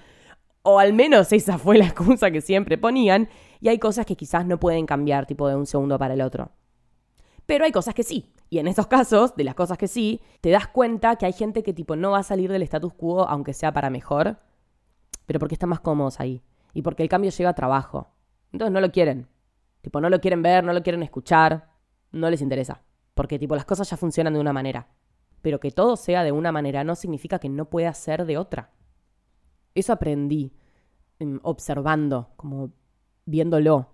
o 0.64 0.80
al 0.80 0.94
menos 0.94 1.32
esa 1.32 1.58
fue 1.58 1.78
la 1.78 1.86
excusa 1.86 2.32
que 2.32 2.42
siempre 2.42 2.78
ponían, 2.78 3.30
y 3.60 3.70
hay 3.70 3.80
cosas 3.80 4.06
que 4.06 4.16
quizás 4.16 4.46
no 4.46 4.60
pueden 4.60 4.86
cambiar 4.86 5.26
tipo 5.26 5.48
de 5.48 5.56
un 5.56 5.66
segundo 5.66 5.98
para 5.98 6.14
el 6.14 6.22
otro. 6.22 6.52
Pero 7.46 7.66
hay 7.66 7.72
cosas 7.72 7.94
que 7.94 8.04
sí. 8.04 8.34
Y 8.50 8.60
en 8.60 8.68
esos 8.68 8.88
casos, 8.88 9.36
de 9.36 9.44
las 9.44 9.56
cosas 9.56 9.78
que 9.78 9.88
sí, 9.88 10.22
te 10.42 10.50
das 10.50 10.68
cuenta 10.68 11.16
que 11.16 11.26
hay 11.26 11.34
gente 11.34 11.64
que 11.64 11.74
tipo 11.74 11.96
no 11.96 12.12
va 12.12 12.20
a 12.20 12.24
salir 12.24 12.52
del 12.52 12.62
status 12.64 12.94
quo 12.94 13.28
aunque 13.28 13.54
sea 13.54 13.74
para 13.74 13.90
mejor, 13.90 14.38
pero 15.26 15.40
porque 15.40 15.56
están 15.56 15.70
más 15.70 15.80
cómodos 15.80 16.20
ahí. 16.20 16.44
Y 16.74 16.82
porque 16.82 17.04
el 17.04 17.10
cambio 17.10 17.32
lleva 17.32 17.52
a 17.52 17.56
trabajo. 17.56 18.10
Entonces 18.52 18.72
no 18.74 18.82
lo 18.82 18.92
quieren. 18.92 19.28
Tipo, 19.82 20.02
no 20.02 20.10
lo 20.10 20.20
quieren 20.20 20.42
ver, 20.42 20.64
no 20.64 20.74
lo 20.74 20.84
quieren 20.84 21.04
escuchar, 21.04 21.70
no 22.12 22.30
les 22.30 22.42
interesa. 22.42 22.82
Porque 23.14 23.40
tipo 23.40 23.56
las 23.56 23.66
cosas 23.66 23.90
ya 23.90 23.98
funcionan 23.98 24.34
de 24.34 24.40
una 24.40 24.54
manera. 24.54 24.88
Pero 25.42 25.60
que 25.60 25.72
todo 25.72 25.96
sea 25.96 26.24
de 26.24 26.32
una 26.32 26.52
manera 26.52 26.84
no 26.84 26.96
significa 26.96 27.40
que 27.40 27.50
no 27.50 27.70
pueda 27.70 27.94
ser 27.94 28.26
de 28.26 28.38
otra. 28.38 28.72
Eso 29.76 29.94
aprendí 29.94 30.54
em, 31.20 31.40
observando, 31.44 32.30
como 32.36 32.72
viéndolo, 33.26 33.94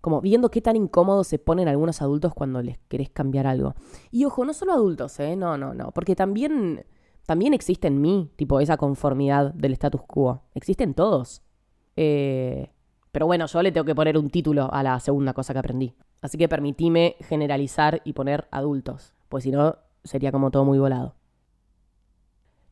como 0.00 0.20
viendo 0.20 0.50
qué 0.50 0.60
tan 0.60 0.76
incómodos 0.76 1.28
se 1.28 1.38
ponen 1.38 1.68
algunos 1.68 2.02
adultos 2.02 2.34
cuando 2.34 2.60
les 2.60 2.78
querés 2.88 3.08
cambiar 3.08 3.46
algo. 3.46 3.74
Y 4.10 4.24
ojo, 4.24 4.44
no 4.44 4.52
solo 4.52 4.72
adultos, 4.72 5.18
¿eh? 5.20 5.36
No, 5.36 5.56
no, 5.56 5.74
no. 5.74 5.92
Porque 5.92 6.16
también, 6.16 6.84
también 7.24 7.54
existe 7.54 7.88
en 7.88 8.00
mí, 8.00 8.30
tipo, 8.36 8.60
esa 8.60 8.76
conformidad 8.76 9.54
del 9.54 9.72
status 9.74 10.02
quo. 10.02 10.42
Existen 10.54 10.94
todos. 10.94 11.42
Eh, 11.96 12.70
pero 13.12 13.26
bueno, 13.26 13.46
yo 13.46 13.62
le 13.62 13.70
tengo 13.70 13.84
que 13.84 13.94
poner 13.94 14.18
un 14.18 14.28
título 14.28 14.72
a 14.72 14.82
la 14.82 14.98
segunda 14.98 15.34
cosa 15.34 15.52
que 15.52 15.60
aprendí. 15.60 15.94
Así 16.20 16.38
que 16.38 16.48
permitime 16.48 17.16
generalizar 17.20 18.00
y 18.04 18.12
poner 18.12 18.48
adultos. 18.50 19.14
Pues 19.28 19.44
si 19.44 19.50
no, 19.50 19.76
sería 20.04 20.32
como 20.32 20.50
todo 20.50 20.64
muy 20.64 20.78
volado. 20.78 21.14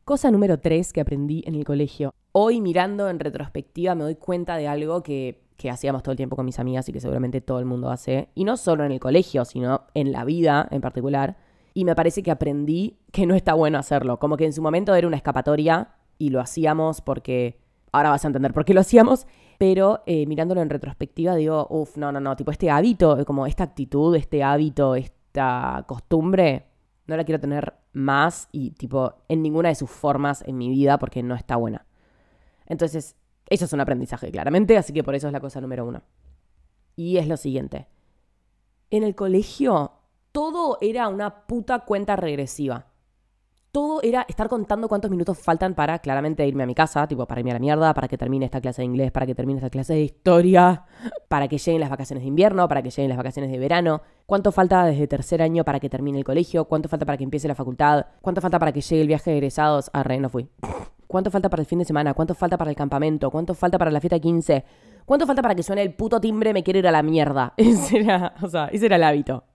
Cosa 0.03 0.31
número 0.31 0.59
tres 0.59 0.93
que 0.93 1.01
aprendí 1.01 1.43
en 1.45 1.55
el 1.55 1.63
colegio. 1.63 2.13
Hoy 2.31 2.59
mirando 2.59 3.09
en 3.09 3.19
retrospectiva 3.19 3.95
me 3.95 4.03
doy 4.03 4.15
cuenta 4.15 4.57
de 4.57 4.67
algo 4.67 5.03
que, 5.03 5.43
que 5.57 5.69
hacíamos 5.69 6.01
todo 6.01 6.11
el 6.11 6.17
tiempo 6.17 6.35
con 6.35 6.45
mis 6.45 6.59
amigas 6.59 6.89
y 6.89 6.93
que 6.93 6.99
seguramente 6.99 7.39
todo 7.39 7.59
el 7.59 7.65
mundo 7.65 7.89
hace. 7.91 8.29
Y 8.33 8.43
no 8.43 8.57
solo 8.57 8.83
en 8.83 8.91
el 8.91 8.99
colegio, 8.99 9.45
sino 9.45 9.83
en 9.93 10.11
la 10.11 10.25
vida 10.25 10.67
en 10.71 10.81
particular. 10.81 11.37
Y 11.73 11.85
me 11.85 11.95
parece 11.95 12.23
que 12.23 12.31
aprendí 12.31 12.97
que 13.11 13.25
no 13.25 13.35
está 13.35 13.53
bueno 13.53 13.77
hacerlo. 13.77 14.17
Como 14.19 14.37
que 14.37 14.45
en 14.45 14.53
su 14.53 14.61
momento 14.61 14.95
era 14.95 15.07
una 15.07 15.17
escapatoria 15.17 15.95
y 16.17 16.29
lo 16.29 16.41
hacíamos 16.41 17.01
porque... 17.01 17.59
Ahora 17.93 18.09
vas 18.09 18.23
a 18.23 18.27
entender 18.27 18.53
por 18.53 18.63
qué 18.63 18.73
lo 18.73 18.79
hacíamos. 18.79 19.27
pero 19.61 20.01
eh, 20.07 20.25
mirándolo 20.25 20.61
en 20.61 20.71
retrospectiva 20.71 21.35
digo, 21.35 21.67
uff, 21.69 21.95
no, 21.95 22.11
no, 22.11 22.19
no, 22.19 22.35
tipo 22.35 22.49
este 22.49 22.71
hábito, 22.71 23.23
como 23.25 23.45
esta 23.45 23.63
actitud, 23.63 24.15
este 24.15 24.41
hábito, 24.41 24.95
esta 24.95 25.83
costumbre, 25.87 26.70
no 27.11 27.17
la 27.17 27.23
quiero 27.23 27.39
tener 27.39 27.75
más 27.93 28.49
y 28.51 28.71
tipo 28.71 29.13
en 29.27 29.41
ninguna 29.41 29.69
de 29.69 29.75
sus 29.75 29.89
formas 29.89 30.43
en 30.47 30.57
mi 30.57 30.69
vida 30.69 30.97
porque 30.97 31.21
no 31.21 31.35
está 31.35 31.55
buena. 31.57 31.85
Entonces, 32.65 33.15
eso 33.47 33.65
es 33.65 33.73
un 33.73 33.81
aprendizaje, 33.81 34.31
claramente, 34.31 34.77
así 34.77 34.93
que 34.93 35.03
por 35.03 35.13
eso 35.13 35.27
es 35.27 35.33
la 35.33 35.41
cosa 35.41 35.61
número 35.61 35.85
uno. 35.85 36.01
Y 36.95 37.17
es 37.17 37.27
lo 37.27 37.37
siguiente. 37.37 37.87
En 38.89 39.03
el 39.03 39.13
colegio, 39.15 39.91
todo 40.31 40.77
era 40.81 41.07
una 41.09 41.45
puta 41.47 41.79
cuenta 41.79 42.15
regresiva. 42.15 42.90
Todo 43.71 44.01
era 44.03 44.25
estar 44.27 44.49
contando 44.49 44.89
cuántos 44.89 45.09
minutos 45.09 45.39
faltan 45.39 45.75
para 45.75 45.99
claramente 45.99 46.45
irme 46.45 46.63
a 46.63 46.65
mi 46.65 46.75
casa, 46.75 47.07
tipo 47.07 47.25
para 47.25 47.39
irme 47.39 47.51
a 47.51 47.53
la 47.53 47.59
mierda, 47.59 47.93
para 47.93 48.09
que 48.09 48.17
termine 48.17 48.43
esta 48.43 48.59
clase 48.59 48.81
de 48.81 48.87
inglés, 48.87 49.13
para 49.13 49.25
que 49.25 49.33
termine 49.33 49.59
esta 49.59 49.69
clase 49.69 49.93
de 49.93 50.01
historia, 50.01 50.83
para 51.29 51.47
que 51.47 51.57
lleguen 51.57 51.79
las 51.79 51.89
vacaciones 51.89 52.23
de 52.23 52.27
invierno, 52.27 52.67
para 52.67 52.81
que 52.81 52.89
lleguen 52.89 53.07
las 53.07 53.17
vacaciones 53.17 53.49
de 53.49 53.57
verano, 53.57 54.01
cuánto 54.25 54.51
falta 54.51 54.83
desde 54.83 55.07
tercer 55.07 55.41
año 55.41 55.63
para 55.63 55.79
que 55.79 55.89
termine 55.89 56.17
el 56.17 56.25
colegio, 56.25 56.65
cuánto 56.65 56.89
falta 56.89 57.05
para 57.05 57.17
que 57.17 57.23
empiece 57.23 57.47
la 57.47 57.55
facultad, 57.55 58.07
cuánto 58.21 58.41
falta 58.41 58.59
para 58.59 58.73
que 58.73 58.81
llegue 58.81 59.03
el 59.03 59.07
viaje 59.07 59.31
de 59.31 59.37
egresados. 59.37 59.89
Ah, 59.93 60.03
re, 60.03 60.19
no 60.19 60.27
fui. 60.27 60.49
¿Cuánto 61.07 61.31
falta 61.31 61.49
para 61.49 61.61
el 61.61 61.65
fin 61.65 61.79
de 61.79 61.85
semana? 61.85 62.13
¿Cuánto 62.13 62.35
falta 62.35 62.57
para 62.57 62.71
el 62.71 62.75
campamento? 62.75 63.31
¿Cuánto 63.31 63.53
falta 63.53 63.77
para 63.77 63.89
la 63.89 64.01
fiesta 64.01 64.19
15? 64.19 64.65
¿Cuánto 65.05 65.25
falta 65.25 65.41
para 65.41 65.55
que 65.55 65.63
suene 65.63 65.81
el 65.81 65.93
puto 65.93 66.19
timbre 66.19 66.51
me 66.51 66.63
quiere 66.63 66.79
ir 66.79 66.87
a 66.89 66.91
la 66.91 67.03
mierda? 67.03 67.53
Ese 67.57 67.99
era, 67.99 68.33
o 68.41 68.49
sea, 68.49 68.65
ese 68.65 68.87
era 68.87 68.97
el 68.97 69.03
hábito. 69.03 69.45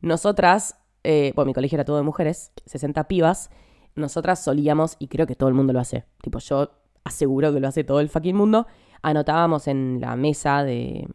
Nosotras, 0.00 0.76
eh, 1.10 1.32
bueno, 1.34 1.48
mi 1.48 1.54
colegio 1.54 1.76
era 1.76 1.84
todo 1.84 1.96
de 1.96 2.02
mujeres, 2.02 2.52
60 2.66 3.08
pibas, 3.08 3.50
nosotras 3.94 4.42
solíamos, 4.44 4.96
y 4.98 5.08
creo 5.08 5.26
que 5.26 5.34
todo 5.34 5.48
el 5.48 5.54
mundo 5.54 5.72
lo 5.72 5.80
hace, 5.80 6.04
tipo 6.22 6.38
yo 6.38 6.70
aseguro 7.02 7.52
que 7.52 7.60
lo 7.60 7.68
hace 7.68 7.82
todo 7.82 8.00
el 8.00 8.08
fucking 8.08 8.36
mundo, 8.36 8.66
anotábamos 9.02 9.68
en 9.68 10.00
la 10.00 10.16
mesa 10.16 10.62
de... 10.64 11.08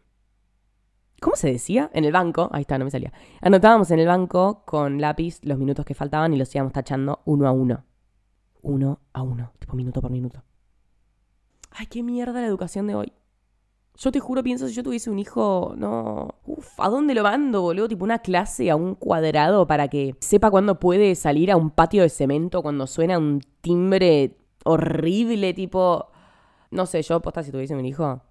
¿Cómo 1.20 1.36
se 1.36 1.50
decía? 1.50 1.90
En 1.94 2.04
el 2.04 2.12
banco, 2.12 2.50
ahí 2.52 2.62
está, 2.62 2.76
no 2.76 2.84
me 2.84 2.90
salía. 2.90 3.12
Anotábamos 3.40 3.90
en 3.92 4.00
el 4.00 4.06
banco 4.06 4.64
con 4.66 5.00
lápiz 5.00 5.38
los 5.42 5.58
minutos 5.58 5.86
que 5.86 5.94
faltaban 5.94 6.34
y 6.34 6.36
los 6.36 6.54
íbamos 6.54 6.72
tachando 6.72 7.22
uno 7.24 7.46
a 7.46 7.52
uno 7.52 7.84
uno 8.64 9.00
a 9.12 9.22
uno, 9.22 9.52
tipo 9.58 9.76
minuto 9.76 10.00
por 10.00 10.10
minuto. 10.10 10.42
Ay, 11.70 11.86
qué 11.86 12.02
mierda 12.02 12.40
la 12.40 12.46
educación 12.46 12.86
de 12.86 12.94
hoy. 12.94 13.12
Yo 13.96 14.10
te 14.10 14.18
juro, 14.18 14.42
pienso, 14.42 14.66
si 14.66 14.74
yo 14.74 14.82
tuviese 14.82 15.08
un 15.08 15.20
hijo, 15.20 15.74
no. 15.76 16.34
Uf, 16.46 16.80
¿a 16.80 16.88
dónde 16.88 17.14
lo 17.14 17.22
mando, 17.22 17.62
boludo? 17.62 17.86
Tipo 17.86 18.04
una 18.04 18.18
clase 18.18 18.68
a 18.70 18.76
un 18.76 18.96
cuadrado 18.96 19.68
para 19.68 19.86
que 19.88 20.16
sepa 20.18 20.50
cuándo 20.50 20.80
puede 20.80 21.14
salir 21.14 21.52
a 21.52 21.56
un 21.56 21.70
patio 21.70 22.02
de 22.02 22.08
cemento 22.08 22.60
cuando 22.60 22.88
suena 22.88 23.18
un 23.18 23.40
timbre 23.60 24.36
horrible, 24.64 25.54
tipo. 25.54 26.08
No 26.72 26.86
sé, 26.86 27.02
yo, 27.02 27.20
posta, 27.22 27.44
si 27.44 27.52
tuviese 27.52 27.76
un 27.76 27.86
hijo, 27.86 28.04
¿a 28.04 28.22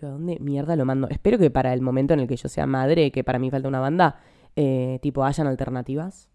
dónde 0.00 0.38
mierda 0.40 0.76
lo 0.76 0.86
mando? 0.86 1.08
Espero 1.10 1.36
que 1.38 1.50
para 1.50 1.74
el 1.74 1.82
momento 1.82 2.14
en 2.14 2.20
el 2.20 2.26
que 2.26 2.36
yo 2.36 2.48
sea 2.48 2.66
madre, 2.66 3.12
que 3.12 3.22
para 3.22 3.38
mí 3.38 3.50
falta 3.50 3.68
una 3.68 3.80
banda, 3.80 4.18
eh, 4.56 4.98
tipo, 5.02 5.24
hayan 5.24 5.46
alternativas. 5.46 6.30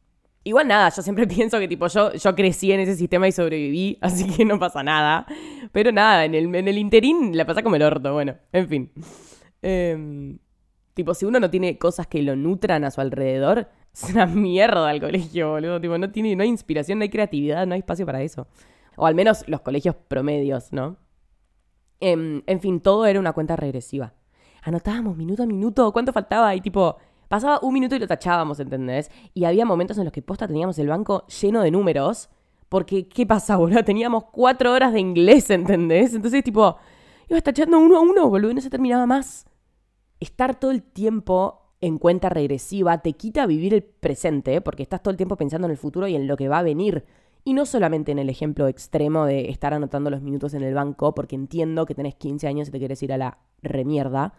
Igual 0.47 0.65
nada, 0.65 0.89
yo 0.95 1.01
siempre 1.01 1.27
pienso 1.35 1.59
que 1.59 1.67
tipo 1.67 1.87
yo, 1.87 2.13
yo 2.13 2.33
crecí 2.33 2.71
en 2.71 2.79
ese 2.79 2.95
sistema 2.95 3.27
y 3.27 3.33
sobreviví, 3.33 3.97
así 4.01 4.25
que 4.33 4.45
no 4.45 4.57
pasa 4.57 4.81
nada. 4.81 5.25
Pero 5.73 5.91
nada, 5.91 6.23
en 6.23 6.35
el, 6.35 6.55
en 6.55 6.69
el 6.69 6.77
interín 6.77 7.35
la 7.35 7.45
pasa 7.45 7.61
como 7.61 7.75
el 7.75 7.81
orto, 7.81 8.13
bueno, 8.13 8.37
en 8.53 8.67
fin. 8.69 8.91
Em, 9.61 10.39
tipo, 10.93 11.13
si 11.13 11.25
uno 11.25 11.41
no 11.41 11.49
tiene 11.49 11.77
cosas 11.77 12.07
que 12.07 12.21
lo 12.21 12.37
nutran 12.37 12.85
a 12.85 12.91
su 12.91 13.01
alrededor, 13.01 13.67
es 13.93 14.09
una 14.09 14.25
mierda 14.25 14.89
el 14.91 15.01
colegio, 15.01 15.51
boludo. 15.51 15.81
Tipo, 15.81 15.97
no, 15.97 16.09
tiene, 16.11 16.33
no 16.37 16.43
hay 16.43 16.49
inspiración, 16.49 16.99
no 16.99 17.03
hay 17.03 17.09
creatividad, 17.09 17.67
no 17.67 17.73
hay 17.73 17.79
espacio 17.79 18.05
para 18.05 18.21
eso. 18.21 18.47
O 18.95 19.05
al 19.05 19.15
menos 19.15 19.43
los 19.49 19.59
colegios 19.59 19.95
promedios, 20.07 20.71
¿no? 20.71 20.95
Em, 21.99 22.41
en 22.47 22.61
fin, 22.61 22.79
todo 22.79 23.05
era 23.05 23.19
una 23.19 23.33
cuenta 23.33 23.57
regresiva. 23.57 24.13
Anotábamos 24.63 25.17
minuto 25.17 25.43
a 25.43 25.45
minuto 25.45 25.91
cuánto 25.91 26.13
faltaba 26.13 26.55
y 26.55 26.61
tipo, 26.61 26.97
Pasaba 27.27 27.59
un 27.61 27.73
minuto 27.73 27.95
y 27.95 27.99
lo 27.99 28.07
tachábamos, 28.07 28.59
¿entendés? 28.59 29.11
Y 29.33 29.45
había 29.45 29.65
momentos 29.65 29.97
en 29.97 30.05
los 30.05 30.13
que 30.13 30.21
posta 30.21 30.47
teníamos 30.47 30.79
el 30.79 30.87
banco 30.87 31.25
lleno 31.27 31.61
de 31.61 31.71
números. 31.71 32.29
Porque, 32.69 33.07
¿qué 33.07 33.25
pasa, 33.25 33.57
boludo? 33.57 33.83
Teníamos 33.85 34.25
cuatro 34.25 34.73
horas 34.73 34.93
de 34.93 34.99
inglés, 34.99 35.49
¿entendés? 35.49 36.13
Entonces, 36.13 36.43
tipo, 36.43 36.77
ibas 37.29 37.43
tachando 37.43 37.79
uno 37.79 37.97
a 37.97 38.01
uno, 38.01 38.29
boludo, 38.29 38.51
y 38.51 38.55
no 38.55 38.61
se 38.61 38.69
terminaba 38.69 39.05
más. 39.05 39.45
Estar 40.19 40.59
todo 40.59 40.71
el 40.71 40.83
tiempo 40.83 41.73
en 41.79 41.97
cuenta 41.99 42.29
regresiva 42.29 42.97
te 42.99 43.13
quita 43.13 43.45
vivir 43.45 43.73
el 43.73 43.83
presente, 43.83 44.61
porque 44.61 44.83
estás 44.83 45.01
todo 45.03 45.11
el 45.11 45.17
tiempo 45.17 45.37
pensando 45.37 45.67
en 45.67 45.71
el 45.71 45.77
futuro 45.77 46.07
y 46.07 46.15
en 46.15 46.27
lo 46.27 46.35
que 46.37 46.49
va 46.49 46.59
a 46.59 46.63
venir. 46.63 47.05
Y 47.43 47.53
no 47.53 47.65
solamente 47.65 48.11
en 48.11 48.19
el 48.19 48.29
ejemplo 48.29 48.67
extremo 48.67 49.25
de 49.25 49.49
estar 49.49 49.73
anotando 49.73 50.09
los 50.09 50.21
minutos 50.21 50.53
en 50.53 50.63
el 50.63 50.73
banco, 50.73 51.13
porque 51.15 51.35
entiendo 51.35 51.85
que 51.85 51.95
tenés 51.95 52.15
15 52.15 52.47
años 52.47 52.67
y 52.67 52.71
te 52.71 52.79
quieres 52.79 53.01
ir 53.03 53.13
a 53.13 53.17
la 53.17 53.37
remierda, 53.61 54.33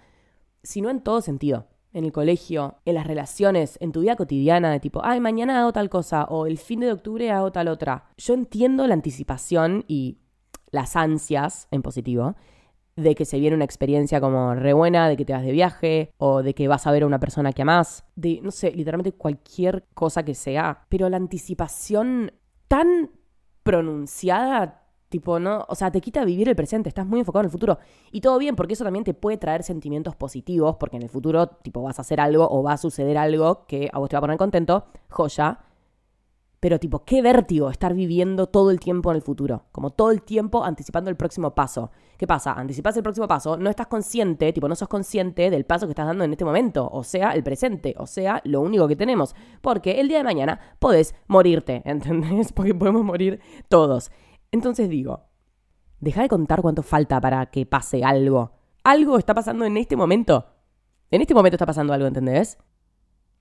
sino 0.62 0.90
en 0.90 1.00
todo 1.00 1.22
sentido 1.22 1.66
en 1.98 2.04
el 2.04 2.12
colegio, 2.12 2.76
en 2.84 2.94
las 2.94 3.06
relaciones, 3.06 3.76
en 3.80 3.90
tu 3.90 4.02
vida 4.02 4.14
cotidiana, 4.14 4.70
de 4.70 4.78
tipo, 4.78 5.00
ay, 5.04 5.18
mañana 5.18 5.60
hago 5.60 5.72
tal 5.72 5.90
cosa, 5.90 6.24
o 6.24 6.46
el 6.46 6.56
fin 6.56 6.80
de 6.80 6.92
octubre 6.92 7.30
hago 7.32 7.50
tal 7.50 7.66
otra. 7.66 8.04
Yo 8.16 8.34
entiendo 8.34 8.86
la 8.86 8.94
anticipación 8.94 9.84
y 9.88 10.18
las 10.70 10.94
ansias, 10.94 11.66
en 11.72 11.82
positivo, 11.82 12.36
de 12.94 13.16
que 13.16 13.24
se 13.24 13.40
viene 13.40 13.56
una 13.56 13.64
experiencia 13.64 14.20
como 14.20 14.54
re 14.54 14.72
buena, 14.72 15.08
de 15.08 15.16
que 15.16 15.24
te 15.24 15.32
vas 15.32 15.42
de 15.42 15.50
viaje, 15.50 16.12
o 16.18 16.42
de 16.42 16.54
que 16.54 16.68
vas 16.68 16.86
a 16.86 16.92
ver 16.92 17.02
a 17.02 17.06
una 17.06 17.18
persona 17.18 17.52
que 17.52 17.62
amás, 17.62 18.04
de, 18.14 18.40
no 18.42 18.52
sé, 18.52 18.70
literalmente 18.70 19.12
cualquier 19.12 19.84
cosa 19.94 20.24
que 20.24 20.34
sea. 20.34 20.86
Pero 20.88 21.08
la 21.08 21.16
anticipación 21.16 22.32
tan 22.68 23.10
pronunciada 23.64 24.87
Tipo, 25.08 25.40
no, 25.40 25.64
o 25.68 25.74
sea, 25.74 25.90
te 25.90 26.02
quita 26.02 26.24
vivir 26.24 26.48
el 26.48 26.56
presente, 26.56 26.88
estás 26.90 27.06
muy 27.06 27.20
enfocado 27.20 27.40
en 27.40 27.46
el 27.46 27.50
futuro. 27.50 27.78
Y 28.12 28.20
todo 28.20 28.38
bien, 28.38 28.56
porque 28.56 28.74
eso 28.74 28.84
también 28.84 29.04
te 29.04 29.14
puede 29.14 29.38
traer 29.38 29.62
sentimientos 29.62 30.14
positivos, 30.14 30.76
porque 30.76 30.96
en 30.96 31.02
el 31.02 31.08
futuro, 31.08 31.46
tipo, 31.46 31.82
vas 31.82 31.98
a 31.98 32.02
hacer 32.02 32.20
algo 32.20 32.46
o 32.50 32.62
va 32.62 32.74
a 32.74 32.76
suceder 32.78 33.16
algo 33.16 33.64
que 33.66 33.88
a 33.92 33.98
vos 33.98 34.10
te 34.10 34.16
va 34.16 34.18
a 34.18 34.20
poner 34.22 34.36
contento, 34.36 34.84
joya. 35.08 35.60
Pero, 36.60 36.80
tipo, 36.80 37.04
qué 37.04 37.22
vértigo 37.22 37.70
estar 37.70 37.94
viviendo 37.94 38.48
todo 38.48 38.70
el 38.70 38.80
tiempo 38.80 39.10
en 39.10 39.16
el 39.16 39.22
futuro. 39.22 39.66
Como 39.70 39.90
todo 39.90 40.10
el 40.10 40.22
tiempo 40.22 40.64
anticipando 40.64 41.08
el 41.08 41.16
próximo 41.16 41.54
paso. 41.54 41.92
¿Qué 42.16 42.26
pasa? 42.26 42.52
Anticipas 42.52 42.96
el 42.96 43.04
próximo 43.04 43.28
paso, 43.28 43.56
no 43.56 43.70
estás 43.70 43.86
consciente, 43.86 44.52
tipo, 44.52 44.68
no 44.68 44.74
sos 44.74 44.88
consciente 44.88 45.50
del 45.50 45.64
paso 45.64 45.86
que 45.86 45.92
estás 45.92 46.06
dando 46.06 46.24
en 46.24 46.32
este 46.32 46.44
momento. 46.44 46.88
O 46.92 47.04
sea, 47.04 47.30
el 47.30 47.44
presente. 47.44 47.94
O 47.98 48.06
sea, 48.08 48.42
lo 48.44 48.60
único 48.60 48.88
que 48.88 48.96
tenemos. 48.96 49.36
Porque 49.60 50.00
el 50.00 50.08
día 50.08 50.18
de 50.18 50.24
mañana 50.24 50.60
podés 50.80 51.14
morirte, 51.28 51.80
¿entendés? 51.86 52.52
Porque 52.52 52.74
podemos 52.74 53.04
morir 53.04 53.40
todos. 53.68 54.10
Entonces 54.50 54.88
digo, 54.88 55.24
deja 56.00 56.22
de 56.22 56.28
contar 56.28 56.62
cuánto 56.62 56.82
falta 56.82 57.20
para 57.20 57.46
que 57.46 57.66
pase 57.66 58.04
algo. 58.04 58.52
Algo 58.84 59.18
está 59.18 59.34
pasando 59.34 59.64
en 59.64 59.76
este 59.76 59.96
momento. 59.96 60.46
En 61.10 61.20
este 61.20 61.34
momento 61.34 61.56
está 61.56 61.66
pasando 61.66 61.92
algo, 61.92 62.06
¿entendés? 62.06 62.58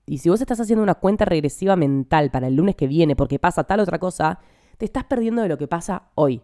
Y 0.06 0.18
si 0.18 0.30
vos 0.30 0.40
estás 0.40 0.60
haciendo 0.60 0.82
una 0.82 0.94
cuenta 0.94 1.24
regresiva 1.24 1.76
mental 1.76 2.30
para 2.30 2.46
el 2.46 2.56
lunes 2.56 2.76
que 2.76 2.86
viene 2.86 3.14
porque 3.14 3.38
pasa 3.38 3.64
tal 3.64 3.80
otra 3.80 3.98
cosa, 3.98 4.40
te 4.78 4.86
estás 4.86 5.04
perdiendo 5.04 5.42
de 5.42 5.48
lo 5.48 5.58
que 5.58 5.68
pasa 5.68 6.10
hoy. 6.14 6.42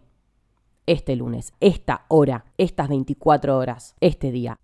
Este 0.85 1.15
lunes, 1.15 1.53
esta 1.59 2.05
hora, 2.09 2.45
estas 2.57 2.89
24 2.89 3.57
horas, 3.57 3.95
este 4.01 4.31
día. 4.31 4.59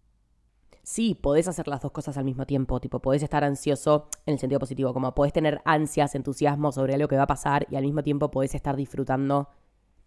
Sí, 0.84 1.16
podés 1.16 1.48
hacer 1.48 1.68
las 1.68 1.82
dos 1.82 1.92
cosas 1.92 2.18
al 2.18 2.26
mismo 2.26 2.46
tiempo, 2.46 2.80
tipo, 2.80 3.00
podés 3.00 3.24
estar 3.24 3.44
ansioso 3.44 4.08
en 4.26 4.34
el 4.34 4.40
sentido 4.40 4.60
positivo, 4.60 4.94
como 4.94 5.16
podés 5.16 5.34
tener 5.34 5.62
ansias, 5.66 6.14
entusiasmo 6.16 6.72
sobre 6.72 6.94
algo 6.94 7.08
que 7.08 7.18
va 7.18 7.24
a 7.24 7.28
pasar 7.28 7.66
y 7.72 7.76
al 7.76 7.84
mismo 7.84 8.04
tiempo 8.04 8.30
podés 8.30 8.54
estar 8.56 8.76
disfrutando 8.76 9.50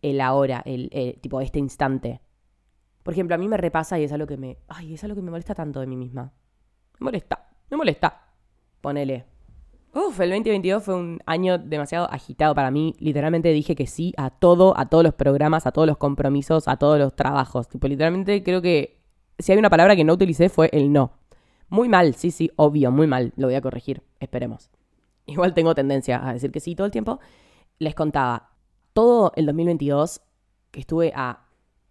el 0.05 0.21
ahora, 0.21 0.63
el, 0.67 0.91
eh, 0.93 1.19
tipo 1.21 1.41
este 1.41 1.59
instante. 1.59 2.21
Por 3.03 3.15
ejemplo, 3.15 3.35
a 3.35 3.39
mí 3.39 3.49
me 3.49 3.57
repasa 3.57 3.99
y 3.99 4.05
es 4.05 4.13
algo 4.13 4.27
que 4.27 4.37
me. 4.37 4.59
Ay, 4.69 4.95
es 4.95 5.03
algo 5.05 5.17
que 5.17 5.23
me 5.23 5.31
molesta 5.31 5.55
tanto 5.55 5.81
de 5.81 5.87
mí 5.87 5.97
misma. 5.97 6.33
Me 6.99 7.05
molesta, 7.05 7.49
me 7.71 7.77
molesta. 7.77 8.23
Ponele. 8.81 9.25
Uf, 9.95 10.21
el 10.21 10.31
2022 10.31 10.83
fue 10.83 10.95
un 10.95 11.21
año 11.25 11.57
demasiado 11.57 12.11
agitado 12.11 12.55
para 12.55 12.71
mí. 12.71 12.95
Literalmente 12.99 13.51
dije 13.51 13.75
que 13.75 13.87
sí 13.87 14.13
a 14.17 14.29
todo, 14.31 14.77
a 14.77 14.87
todos 14.87 15.05
los 15.05 15.15
programas, 15.15 15.67
a 15.67 15.73
todos 15.73 15.87
los 15.87 15.97
compromisos, 15.97 16.69
a 16.69 16.77
todos 16.77 16.99
los 16.99 17.15
trabajos. 17.15 17.69
Tipo, 17.69 17.89
literalmente 17.89 18.43
creo 18.43 18.61
que 18.61 19.01
si 19.39 19.53
hay 19.53 19.59
una 19.59 19.71
palabra 19.71 19.97
que 19.97 20.05
no 20.05 20.13
utilicé 20.13 20.49
fue 20.49 20.69
el 20.73 20.93
no. 20.93 21.13
Muy 21.69 21.89
mal, 21.89 22.15
sí, 22.15 22.31
sí, 22.31 22.51
obvio, 22.57 22.91
muy 22.91 23.07
mal. 23.07 23.33
Lo 23.37 23.47
voy 23.47 23.55
a 23.55 23.61
corregir, 23.61 24.03
esperemos. 24.21 24.71
Igual 25.27 25.55
tengo 25.55 25.75
tendencia 25.75 26.29
a 26.29 26.35
decir 26.35 26.53
que 26.53 26.61
sí 26.61 26.75
todo 26.75 26.87
el 26.87 26.93
tiempo. 26.93 27.21
Les 27.79 27.95
contaba, 27.95 28.51
todo 28.95 29.33
el 29.37 29.45
2022 29.47 30.23
que 30.71 30.81
estuve 30.81 31.13
a 31.15 31.44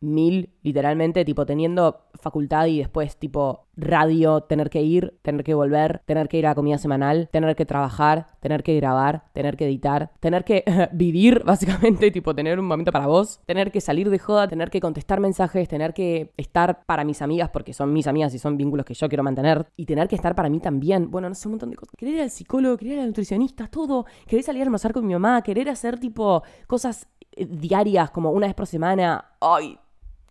mil, 0.03 0.49
literalmente, 0.61 1.25
tipo 1.25 1.45
teniendo 1.45 2.01
facultad 2.13 2.67
y 2.67 2.79
después 2.79 3.17
tipo 3.17 3.67
radio, 3.75 4.41
tener 4.41 4.69
que 4.69 4.81
ir, 4.81 5.17
tener 5.21 5.43
que 5.43 5.53
volver, 5.53 6.01
tener 6.05 6.27
que 6.29 6.37
ir 6.37 6.47
a 6.47 6.55
comida 6.55 6.77
semanal, 6.77 7.29
tener 7.31 7.55
que 7.55 7.65
trabajar, 7.65 8.27
tener 8.39 8.63
que 8.63 8.75
grabar, 8.75 9.25
tener 9.33 9.57
que 9.57 9.65
editar, 9.65 10.11
tener 10.19 10.43
que 10.43 10.63
vivir, 10.93 11.43
básicamente, 11.45 12.11
tipo 12.11 12.35
tener 12.35 12.59
un 12.59 12.65
momento 12.65 12.91
para 12.91 13.07
vos, 13.07 13.39
tener 13.45 13.71
que 13.71 13.81
salir 13.81 14.09
de 14.09 14.19
joda, 14.19 14.47
tener 14.47 14.69
que 14.69 14.79
contestar 14.79 15.19
mensajes, 15.19 15.67
tener 15.67 15.93
que 15.93 16.31
estar 16.37 16.83
para 16.85 17.03
mis 17.03 17.21
amigas 17.21 17.49
porque 17.49 17.73
son 17.73 17.93
mis 17.93 18.07
amigas 18.07 18.33
y 18.33 18.39
son 18.39 18.57
vínculos 18.57 18.85
que 18.85 18.93
yo 18.93 19.09
quiero 19.09 19.23
mantener 19.23 19.65
y 19.75 19.85
tener 19.85 20.07
que 20.07 20.15
estar 20.15 20.35
para 20.35 20.49
mí 20.49 20.59
también. 20.59 21.09
Bueno, 21.09 21.29
no 21.29 21.35
sé, 21.35 21.47
un 21.47 21.53
montón 21.53 21.71
de 21.71 21.75
cosas. 21.75 21.95
Querer 21.97 22.15
ir 22.15 22.21
al 22.21 22.29
psicólogo, 22.29 22.77
querer 22.77 22.93
ir 22.95 22.99
al 23.01 23.07
nutricionista, 23.07 23.67
todo. 23.67 24.05
Querer 24.27 24.43
salir 24.43 24.61
a 24.61 24.65
almorzar 24.65 24.93
con 24.93 25.05
mi 25.05 25.13
mamá, 25.13 25.41
querer 25.41 25.69
hacer 25.69 25.99
tipo 25.99 26.43
cosas 26.67 27.07
eh, 27.35 27.45
diarias 27.45 28.11
como 28.11 28.31
una 28.31 28.47
vez 28.47 28.55
por 28.55 28.67
semana. 28.67 29.33
Ay, 29.39 29.77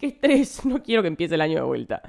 qué 0.02 0.08
estrés, 0.08 0.64
no 0.66 0.82
quiero 0.82 1.02
que 1.02 1.08
empiece 1.08 1.36
el 1.36 1.40
año 1.40 1.56
de 1.56 1.62
vuelta. 1.62 2.02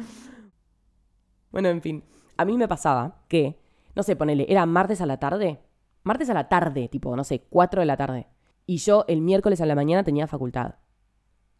Bueno, 1.51 1.69
en 1.69 1.82
fin, 1.82 2.03
a 2.36 2.43
mí 2.43 2.58
me 2.58 2.67
pasaba 2.67 3.23
que, 3.27 3.60
no 3.95 4.01
sé, 4.01 4.15
ponele, 4.15 4.47
era 4.49 4.65
martes 4.65 4.99
a 5.01 5.06
la 5.06 5.17
tarde, 5.17 5.60
martes 6.01 6.29
a 6.32 6.34
la 6.34 6.49
tarde, 6.49 6.89
tipo, 6.89 7.15
no 7.15 7.23
sé, 7.23 7.45
4 7.49 7.82
de 7.82 7.86
la 7.86 7.95
tarde, 7.95 8.27
y 8.65 8.77
yo 8.77 9.06
el 9.08 9.21
miércoles 9.21 9.62
a 9.62 9.67
la 9.67 9.75
mañana 9.75 10.03
tenía 10.03 10.25
facultad. 10.25 10.75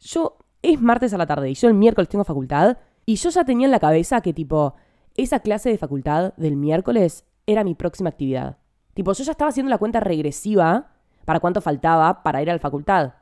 Yo, 0.00 0.38
es 0.60 0.80
martes 0.80 1.14
a 1.14 1.18
la 1.18 1.26
tarde, 1.26 1.50
y 1.50 1.54
yo 1.54 1.68
el 1.68 1.74
miércoles 1.74 2.08
tengo 2.08 2.24
facultad, 2.24 2.78
y 3.06 3.14
yo 3.14 3.30
ya 3.30 3.44
tenía 3.44 3.66
en 3.66 3.70
la 3.70 3.78
cabeza 3.78 4.20
que, 4.20 4.32
tipo, 4.32 4.74
esa 5.16 5.38
clase 5.38 5.70
de 5.70 5.78
facultad 5.78 6.34
del 6.36 6.56
miércoles 6.56 7.24
era 7.46 7.62
mi 7.62 7.76
próxima 7.76 8.10
actividad. 8.10 8.58
Tipo, 8.94 9.12
yo 9.12 9.22
ya 9.22 9.32
estaba 9.32 9.50
haciendo 9.50 9.70
la 9.70 9.78
cuenta 9.78 10.00
regresiva 10.00 10.90
para 11.24 11.38
cuánto 11.38 11.60
faltaba 11.60 12.24
para 12.24 12.42
ir 12.42 12.50
a 12.50 12.54
la 12.54 12.58
facultad. 12.58 13.14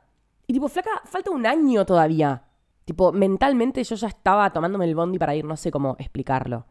Y 0.47 0.53
tipo, 0.53 0.67
flaca, 0.67 1.01
falta 1.05 1.29
un 1.29 1.45
año 1.45 1.85
todavía. 1.85 2.43
Tipo, 2.85 3.11
mentalmente 3.11 3.83
yo 3.83 3.95
ya 3.95 4.07
estaba 4.07 4.51
tomándome 4.51 4.85
el 4.85 4.95
bondi 4.95 5.17
para 5.17 5.35
ir, 5.35 5.45
no 5.45 5.55
sé 5.55 5.71
cómo 5.71 5.95
explicarlo. 5.99 6.65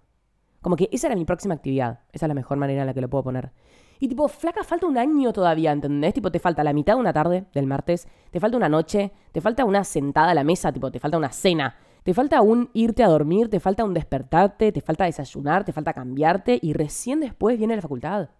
Como 0.60 0.76
que 0.76 0.88
esa 0.92 1.08
era 1.08 1.16
mi 1.16 1.24
próxima 1.24 1.54
actividad. 1.54 2.00
Esa 2.12 2.26
es 2.26 2.28
la 2.28 2.34
mejor 2.34 2.58
manera 2.58 2.82
en 2.82 2.86
la 2.86 2.94
que 2.94 3.00
lo 3.00 3.10
puedo 3.10 3.24
poner. 3.24 3.52
Y 3.98 4.08
tipo, 4.08 4.26
flaca, 4.28 4.64
falta 4.64 4.86
un 4.86 4.98
año 4.98 5.32
todavía, 5.32 5.70
¿entendés? 5.70 6.14
Tipo, 6.14 6.30
te 6.30 6.40
falta 6.40 6.64
la 6.64 6.72
mitad 6.72 6.94
de 6.94 7.00
una 7.00 7.12
tarde 7.12 7.46
del 7.54 7.66
martes, 7.66 8.08
te 8.30 8.40
falta 8.40 8.56
una 8.56 8.68
noche, 8.68 9.12
te 9.30 9.40
falta 9.40 9.64
una 9.64 9.84
sentada 9.84 10.32
a 10.32 10.34
la 10.34 10.42
mesa, 10.42 10.72
tipo, 10.72 10.90
te 10.90 10.98
falta 10.98 11.16
una 11.16 11.30
cena, 11.30 11.76
te 12.02 12.12
falta 12.12 12.42
un 12.42 12.70
irte 12.72 13.04
a 13.04 13.08
dormir, 13.08 13.48
te 13.48 13.60
falta 13.60 13.84
un 13.84 13.94
despertarte, 13.94 14.72
te 14.72 14.80
falta 14.80 15.04
desayunar, 15.04 15.64
te 15.64 15.72
falta 15.72 15.92
cambiarte 15.92 16.58
y 16.60 16.72
recién 16.72 17.20
después 17.20 17.56
viene 17.58 17.76
la 17.76 17.82
facultad. 17.82 18.30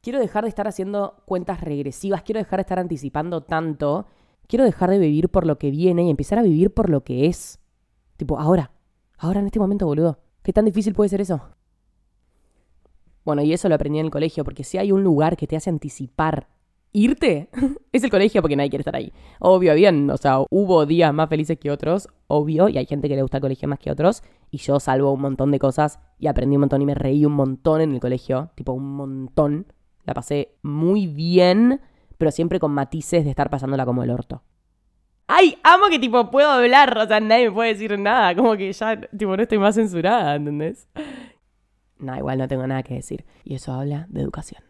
Quiero 0.00 0.18
dejar 0.18 0.42
de 0.42 0.48
estar 0.48 0.66
haciendo 0.66 1.22
cuentas 1.26 1.60
regresivas, 1.60 2.22
quiero 2.22 2.40
dejar 2.40 2.58
de 2.58 2.62
estar 2.62 2.80
anticipando 2.80 3.44
tanto, 3.44 4.06
quiero 4.46 4.64
dejar 4.64 4.90
de 4.90 4.98
vivir 4.98 5.28
por 5.28 5.46
lo 5.46 5.58
que 5.58 5.70
viene 5.70 6.04
y 6.04 6.10
empezar 6.10 6.38
a 6.38 6.42
vivir 6.42 6.72
por 6.72 6.90
lo 6.90 7.04
que 7.04 7.26
es. 7.26 7.60
Tipo, 8.16 8.38
ahora, 8.38 8.72
ahora 9.18 9.40
en 9.40 9.46
este 9.46 9.58
momento, 9.58 9.86
boludo. 9.86 10.18
¿Qué 10.42 10.52
tan 10.52 10.64
difícil 10.64 10.94
puede 10.94 11.08
ser 11.08 11.20
eso? 11.20 11.40
Bueno, 13.24 13.42
y 13.42 13.52
eso 13.52 13.68
lo 13.68 13.76
aprendí 13.76 14.00
en 14.00 14.06
el 14.06 14.10
colegio, 14.10 14.44
porque 14.44 14.64
si 14.64 14.78
hay 14.78 14.90
un 14.90 15.04
lugar 15.04 15.36
que 15.36 15.46
te 15.46 15.56
hace 15.56 15.70
anticipar 15.70 16.48
irte, 16.92 17.48
es 17.92 18.04
el 18.04 18.10
colegio 18.10 18.42
porque 18.42 18.56
nadie 18.56 18.70
quiere 18.70 18.82
estar 18.82 18.96
ahí. 18.96 19.12
Obvio, 19.38 19.74
bien, 19.74 20.10
o 20.10 20.16
sea, 20.16 20.40
hubo 20.50 20.86
días 20.86 21.12
más 21.14 21.28
felices 21.28 21.58
que 21.58 21.70
otros, 21.70 22.08
obvio, 22.26 22.68
y 22.68 22.78
hay 22.78 22.86
gente 22.86 23.08
que 23.08 23.16
le 23.16 23.22
gusta 23.22 23.38
el 23.38 23.42
colegio 23.42 23.68
más 23.68 23.78
que 23.78 23.90
otros, 23.90 24.22
y 24.50 24.58
yo 24.58 24.78
salvo 24.80 25.12
un 25.12 25.20
montón 25.20 25.50
de 25.50 25.58
cosas 25.58 25.98
y 26.18 26.26
aprendí 26.26 26.56
un 26.56 26.60
montón 26.60 26.82
y 26.82 26.86
me 26.86 26.94
reí 26.94 27.24
un 27.24 27.32
montón 27.32 27.80
en 27.80 27.92
el 27.92 28.00
colegio, 28.00 28.50
tipo 28.54 28.72
un 28.72 28.94
montón. 28.94 29.66
La 30.04 30.14
pasé 30.14 30.56
muy 30.62 31.06
bien, 31.06 31.80
pero 32.18 32.30
siempre 32.30 32.60
con 32.60 32.72
matices 32.72 33.24
de 33.24 33.30
estar 33.30 33.50
pasándola 33.50 33.84
como 33.84 34.02
el 34.02 34.10
orto. 34.10 34.42
¡Ay! 35.26 35.58
Amo 35.62 35.86
que 35.90 35.98
tipo 35.98 36.30
puedo 36.30 36.50
hablar, 36.50 36.96
o 36.98 37.06
sea, 37.06 37.20
nadie 37.20 37.48
me 37.48 37.54
puede 37.54 37.72
decir 37.72 37.98
nada, 37.98 38.34
como 38.34 38.56
que 38.56 38.72
ya 38.72 39.00
tipo 39.00 39.36
no 39.36 39.42
estoy 39.42 39.58
más 39.58 39.74
censurada, 39.74 40.34
¿entendés? 40.34 40.88
No, 41.98 42.16
igual 42.16 42.38
no 42.38 42.48
tengo 42.48 42.66
nada 42.66 42.82
que 42.82 42.94
decir. 42.94 43.24
Y 43.44 43.54
eso 43.54 43.72
habla 43.72 44.06
de 44.08 44.20
educación. 44.20 44.62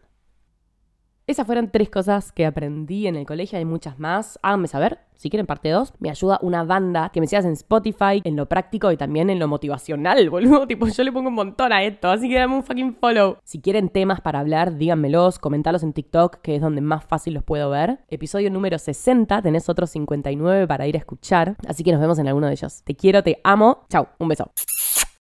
Esas 1.25 1.45
fueron 1.45 1.69
tres 1.69 1.89
cosas 1.89 2.33
que 2.33 2.45
aprendí 2.45 3.07
en 3.07 3.15
el 3.15 3.25
colegio, 3.25 3.57
hay 3.57 3.63
muchas 3.63 3.97
más. 3.97 4.37
Háganme 4.41 4.67
saber, 4.67 4.99
si 5.15 5.29
quieren 5.29 5.45
parte 5.45 5.69
2. 5.69 5.93
Me 5.99 6.09
ayuda 6.09 6.37
una 6.41 6.65
banda 6.65 7.11
que 7.13 7.21
me 7.21 7.27
sigas 7.27 7.45
en 7.45 7.53
Spotify, 7.53 8.21
en 8.25 8.35
lo 8.35 8.49
práctico 8.49 8.91
y 8.91 8.97
también 8.97 9.29
en 9.29 9.39
lo 9.39 9.47
motivacional, 9.47 10.29
boludo. 10.29 10.67
Tipo, 10.67 10.85
yo 10.85 11.01
le 11.01 11.13
pongo 11.13 11.29
un 11.29 11.35
montón 11.35 11.71
a 11.71 11.81
esto, 11.81 12.09
así 12.09 12.27
que 12.27 12.35
dame 12.35 12.57
un 12.57 12.63
fucking 12.63 12.95
follow. 12.95 13.37
Si 13.45 13.61
quieren 13.61 13.87
temas 13.87 14.19
para 14.19 14.41
hablar, 14.41 14.75
díganmelos, 14.75 15.39
comentalos 15.39 15.83
en 15.83 15.93
TikTok, 15.93 16.41
que 16.41 16.57
es 16.57 16.61
donde 16.61 16.81
más 16.81 17.05
fácil 17.05 17.35
los 17.35 17.43
puedo 17.43 17.69
ver. 17.69 17.99
Episodio 18.09 18.51
número 18.51 18.77
60, 18.77 19.41
tenés 19.41 19.69
otros 19.69 19.91
59 19.91 20.67
para 20.67 20.87
ir 20.87 20.95
a 20.95 20.99
escuchar, 20.99 21.55
así 21.69 21.85
que 21.85 21.93
nos 21.93 22.01
vemos 22.01 22.19
en 22.19 22.27
alguno 22.27 22.47
de 22.47 22.53
ellos. 22.53 22.83
Te 22.83 22.95
quiero, 22.95 23.23
te 23.23 23.39
amo. 23.45 23.85
Chau, 23.89 24.09
un 24.19 24.27
beso. 24.27 24.51